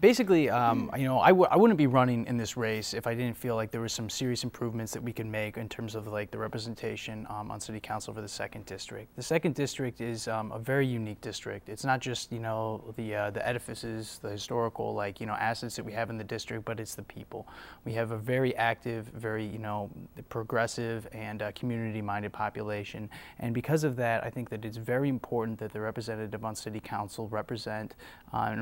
basically, 0.00 0.50
um, 0.50 0.90
you 0.96 1.04
know, 1.04 1.20
I 1.20 1.28
w- 1.28 1.48
I 1.50 1.56
wouldn't 1.56 1.78
be 1.78 1.86
running 1.86 2.26
in 2.26 2.36
this 2.36 2.56
race 2.56 2.94
if 2.94 3.06
I 3.06 3.14
didn't 3.14 3.36
feel 3.36 3.56
like 3.56 3.70
there 3.70 3.80
was 3.80 3.92
some 3.92 4.08
serious 4.08 4.44
improvements 4.44 4.92
that 4.92 5.02
we 5.02 5.12
could 5.12 5.26
make 5.26 5.56
in 5.56 5.68
terms 5.68 5.94
of 5.94 6.06
like 6.06 6.30
the 6.30 6.38
representation 6.38 7.26
um, 7.30 7.50
on 7.50 7.60
city 7.60 7.80
council 7.80 8.14
for 8.14 8.20
the 8.20 8.28
second 8.28 8.66
district. 8.66 9.14
The 9.16 9.22
second 9.22 9.54
district 9.54 10.00
is 10.00 10.28
um, 10.28 10.52
a 10.52 10.58
very 10.58 10.86
unique 10.86 11.20
district. 11.20 11.68
It's 11.68 11.84
not 11.84 12.00
just 12.00 12.32
you 12.32 12.38
know 12.38 12.92
the 12.96 13.14
uh, 13.14 13.30
the 13.30 13.46
edifices, 13.46 14.18
the 14.22 14.30
historical 14.30 14.94
like 14.94 15.20
you 15.20 15.26
know 15.26 15.34
assets 15.34 15.76
that 15.76 15.84
we 15.84 15.92
have 15.92 16.10
in 16.10 16.18
the 16.18 16.24
district, 16.24 16.64
but 16.64 16.80
it's 16.80 16.94
the 16.94 17.02
people. 17.02 17.46
We 17.84 17.92
have 17.92 18.10
a 18.10 18.18
very 18.18 18.56
active, 18.56 19.06
very 19.08 19.44
you 19.44 19.58
know 19.58 19.90
progressive 20.28 21.08
and 21.12 21.42
uh, 21.42 21.52
community-minded 21.52 22.32
population, 22.32 23.08
and 23.38 23.54
because 23.54 23.84
of 23.84 23.96
that, 23.96 24.24
I 24.24 24.30
think 24.30 24.48
that 24.50 24.64
it's 24.64 24.76
very 24.76 25.08
important 25.08 25.58
that 25.58 25.72
the 25.72 25.80
representative 25.80 26.44
on 26.44 26.54
city 26.54 26.80
council 26.80 27.28
represent 27.28 27.94
uh, 28.32 28.48
and 28.50 28.60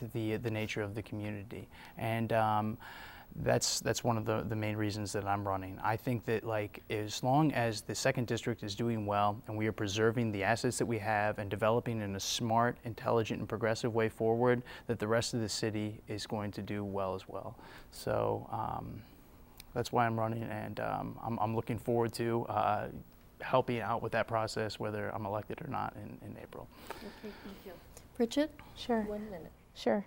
reflect 0.00 0.12
the, 0.12 0.36
the 0.36 0.50
nature 0.50 0.82
of 0.82 0.94
the 0.94 1.02
community. 1.02 1.68
And 1.98 2.32
um, 2.32 2.78
that's 3.36 3.80
that's 3.80 4.04
one 4.04 4.18
of 4.18 4.26
the, 4.26 4.44
the 4.46 4.56
main 4.56 4.76
reasons 4.76 5.12
that 5.12 5.24
I'm 5.24 5.46
running. 5.46 5.78
I 5.82 5.96
think 5.96 6.26
that 6.26 6.44
like 6.44 6.82
as 6.90 7.22
long 7.22 7.52
as 7.52 7.80
the 7.80 7.94
second 7.94 8.26
district 8.26 8.62
is 8.62 8.74
doing 8.74 9.06
well 9.06 9.40
and 9.46 9.56
we 9.56 9.66
are 9.66 9.72
preserving 9.72 10.32
the 10.32 10.44
assets 10.44 10.76
that 10.78 10.86
we 10.86 10.98
have 10.98 11.38
and 11.38 11.48
developing 11.50 12.02
in 12.02 12.14
a 12.14 12.20
smart, 12.20 12.76
intelligent, 12.84 13.40
and 13.40 13.48
progressive 13.48 13.94
way 13.94 14.10
forward, 14.10 14.62
that 14.86 14.98
the 14.98 15.08
rest 15.08 15.32
of 15.32 15.40
the 15.40 15.48
city 15.48 16.00
is 16.08 16.26
going 16.26 16.52
to 16.52 16.62
do 16.62 16.84
well 16.84 17.14
as 17.14 17.26
well. 17.26 17.56
So 17.90 18.46
um, 18.52 19.00
that's 19.72 19.92
why 19.92 20.04
I'm 20.04 20.18
running, 20.18 20.42
and 20.42 20.78
um, 20.80 21.18
I'm, 21.24 21.38
I'm, 21.38 21.56
looking 21.56 21.78
forward 21.78 22.12
to 22.14 22.44
uh, 22.50 22.88
helping 23.40 23.80
out 23.80 24.02
with 24.02 24.12
that 24.12 24.28
process, 24.28 24.78
whether 24.78 25.08
I'm 25.14 25.24
elected 25.24 25.62
or 25.62 25.68
not 25.68 25.96
in, 25.96 26.28
in 26.28 26.36
April. 26.42 26.68
Okay, 26.90 27.08
thank 27.22 27.56
you. 27.64 27.72
Bridget? 28.16 28.50
Sure. 28.76 29.00
One 29.02 29.24
minute. 29.30 29.50
Sure. 29.74 30.04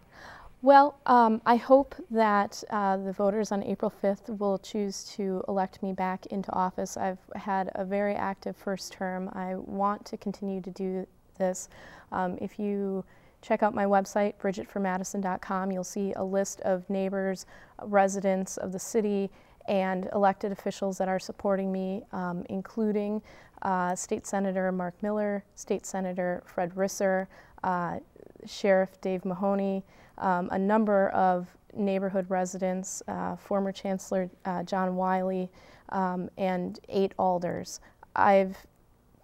Well, 0.62 0.98
um, 1.06 1.42
I 1.46 1.58
hope 1.58 1.94
that 2.10 2.64
uh, 2.72 2.98
the 2.98 3.12
voters 3.12 3.52
on 3.52 3.62
April 3.64 3.94
5th 4.04 4.36
will 4.40 4.58
choose 4.58 5.04
to 5.16 5.44
elect 5.48 5.84
me 5.84 5.94
back 5.94 6.26
into 6.28 6.52
office. 6.54 6.98
I've 6.98 7.20
had 7.36 7.70
a 7.76 7.86
very 7.86 8.16
active 8.16 8.56
first 8.56 8.94
term. 8.94 9.30
I 9.34 9.56
want 9.56 10.06
to 10.08 10.18
continue 10.18 10.62
to 10.62 10.72
do 10.72 11.06
this. 11.38 11.70
Um, 12.12 12.38
if 12.42 12.58
you 12.58 13.04
check 13.44 13.62
out 13.62 13.76
my 13.76 13.86
website, 13.86 14.34
bridgetformadison.com, 14.42 15.72
you'll 15.72 15.84
see 15.84 16.14
a 16.14 16.24
list 16.24 16.62
of 16.62 16.90
neighbors, 16.90 17.46
residents 17.84 18.58
of 18.58 18.72
the 18.72 18.80
city, 18.80 19.30
and 19.68 20.10
elected 20.14 20.52
officials 20.52 20.98
that 20.98 21.08
are 21.08 21.20
supporting 21.20 21.72
me, 21.72 22.04
um, 22.12 22.44
including 22.50 23.22
uh, 23.62 23.96
State 23.96 24.26
Senator 24.26 24.72
Mark 24.72 24.96
Miller, 25.02 25.44
State 25.54 25.86
Senator 25.86 26.44
Fred 26.46 26.74
Risser, 26.76 27.28
uh, 27.64 28.00
Sheriff 28.46 29.00
Dave 29.02 29.26
Mahoney, 29.26 29.84
um, 30.18 30.50
a 30.52 30.60
number 30.60 31.10
of 31.10 31.48
neighborhood 31.74 32.26
residents, 32.30 33.04
uh, 33.08 33.36
former 33.36 33.72
Chancellor 33.72 34.30
uh, 34.46 34.64
John 34.64 34.96
Wiley, 34.96 35.50
um, 35.90 36.30
and 36.38 36.80
eight 36.90 37.14
alders. 37.18 37.80
I've 38.16 38.58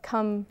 come 0.02 0.46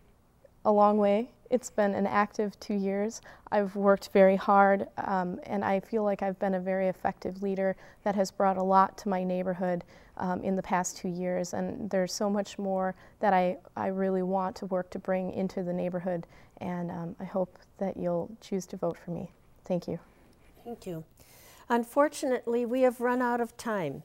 a 0.65 0.73
long 0.73 0.99
way. 0.99 1.31
It's 1.51 1.71
been 1.71 1.95
an 1.95 2.07
active 2.07 2.59
two 2.61 2.75
years. 2.75 3.21
I've 3.51 3.75
worked 3.75 4.11
very 4.13 4.37
hard, 4.37 4.87
um, 4.99 5.41
and 5.45 5.65
I 5.65 5.81
feel 5.81 6.05
like 6.05 6.23
I've 6.23 6.39
been 6.39 6.55
a 6.55 6.61
very 6.61 6.89
effective 6.89 7.43
leader 7.43 7.77
that 8.05 8.15
has 8.15 8.31
brought 8.31 8.57
a 8.57 8.63
lot 8.63 8.97
to 8.99 9.09
my 9.09 9.25
neighborhood 9.25 9.85
um, 10.21 10.43
in 10.43 10.55
the 10.55 10.63
past 10.63 10.97
two 10.97 11.09
years. 11.09 11.53
And 11.55 11.91
there's 11.91 12.13
so 12.13 12.31
much 12.31 12.59
more 12.59 12.95
that 13.19 13.33
I, 13.33 13.57
I 13.77 13.89
really 13.89 14.23
want 14.23 14.55
to 14.57 14.67
work 14.67 14.91
to 14.91 14.99
bring 14.99 15.33
into 15.33 15.63
the 15.63 15.73
neighborhood, 15.73 16.27
and 16.59 16.91
um, 16.91 17.17
I 17.19 17.25
hope 17.25 17.59
that 17.79 17.97
you'll 17.97 18.31
choose 18.41 18.67
to 18.67 18.77
vote 18.77 18.97
for 19.03 19.11
me. 19.11 19.33
Thank 19.65 19.89
you. 19.89 19.99
Thank 20.65 20.87
you. 20.87 21.05
Unfortunately, 21.69 22.67
we 22.67 22.83
have 22.83 23.01
run 23.01 23.23
out 23.23 23.41
of 23.41 23.57
time. 23.57 24.03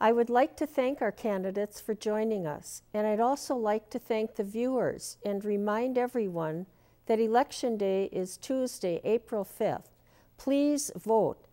I 0.00 0.12
would 0.12 0.30
like 0.30 0.56
to 0.56 0.66
thank 0.66 1.02
our 1.02 1.12
candidates 1.12 1.80
for 1.80 1.94
joining 1.94 2.46
us, 2.46 2.82
and 2.94 3.06
I'd 3.06 3.20
also 3.20 3.54
like 3.54 3.90
to 3.90 3.98
thank 3.98 4.36
the 4.36 4.44
viewers 4.44 5.18
and 5.24 5.44
remind 5.44 5.98
everyone 5.98 6.66
that 7.06 7.20
Election 7.20 7.76
Day 7.76 8.04
is 8.12 8.38
Tuesday, 8.38 9.00
April 9.04 9.44
5th. 9.44 9.90
Please 10.38 10.90
vote. 10.96 11.44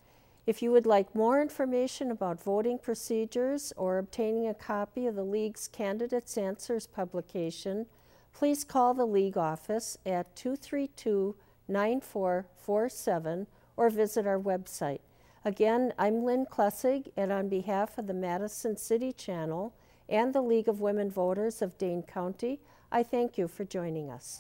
If 0.48 0.62
you 0.62 0.72
would 0.72 0.86
like 0.86 1.14
more 1.14 1.42
information 1.42 2.10
about 2.10 2.42
voting 2.42 2.80
procedures 2.80 3.74
or 3.76 3.98
obtaining 3.98 4.48
a 4.48 4.54
copy 4.54 5.06
of 5.06 5.16
the 5.16 5.24
League's 5.26 5.68
Candidates 5.68 6.38
Answers 6.38 6.88
publication, 6.88 7.86
please 8.32 8.64
call 8.64 8.94
the 8.94 9.06
League 9.06 9.36
office 9.36 9.98
at 10.06 10.34
232 10.38 11.36
9447 11.68 13.48
or 13.76 13.90
visit 13.90 14.26
our 14.26 14.40
website. 14.40 15.02
Again, 15.44 15.92
I'm 16.00 16.24
Lynn 16.24 16.46
Klessig, 16.46 17.12
and 17.18 17.34
on 17.34 17.50
behalf 17.50 17.98
of 17.98 18.08
the 18.08 18.14
Madison 18.14 18.78
City 18.78 19.12
Channel 19.12 19.74
and 20.08 20.34
the 20.34 20.42
League 20.42 20.70
of 20.70 20.80
Women 20.80 21.12
Voters 21.12 21.62
of 21.62 21.78
Dane 21.78 22.04
County, 22.04 22.62
I 22.90 23.04
thank 23.04 23.38
you 23.38 23.50
for 23.50 23.66
joining 23.66 24.10
us. 24.10 24.40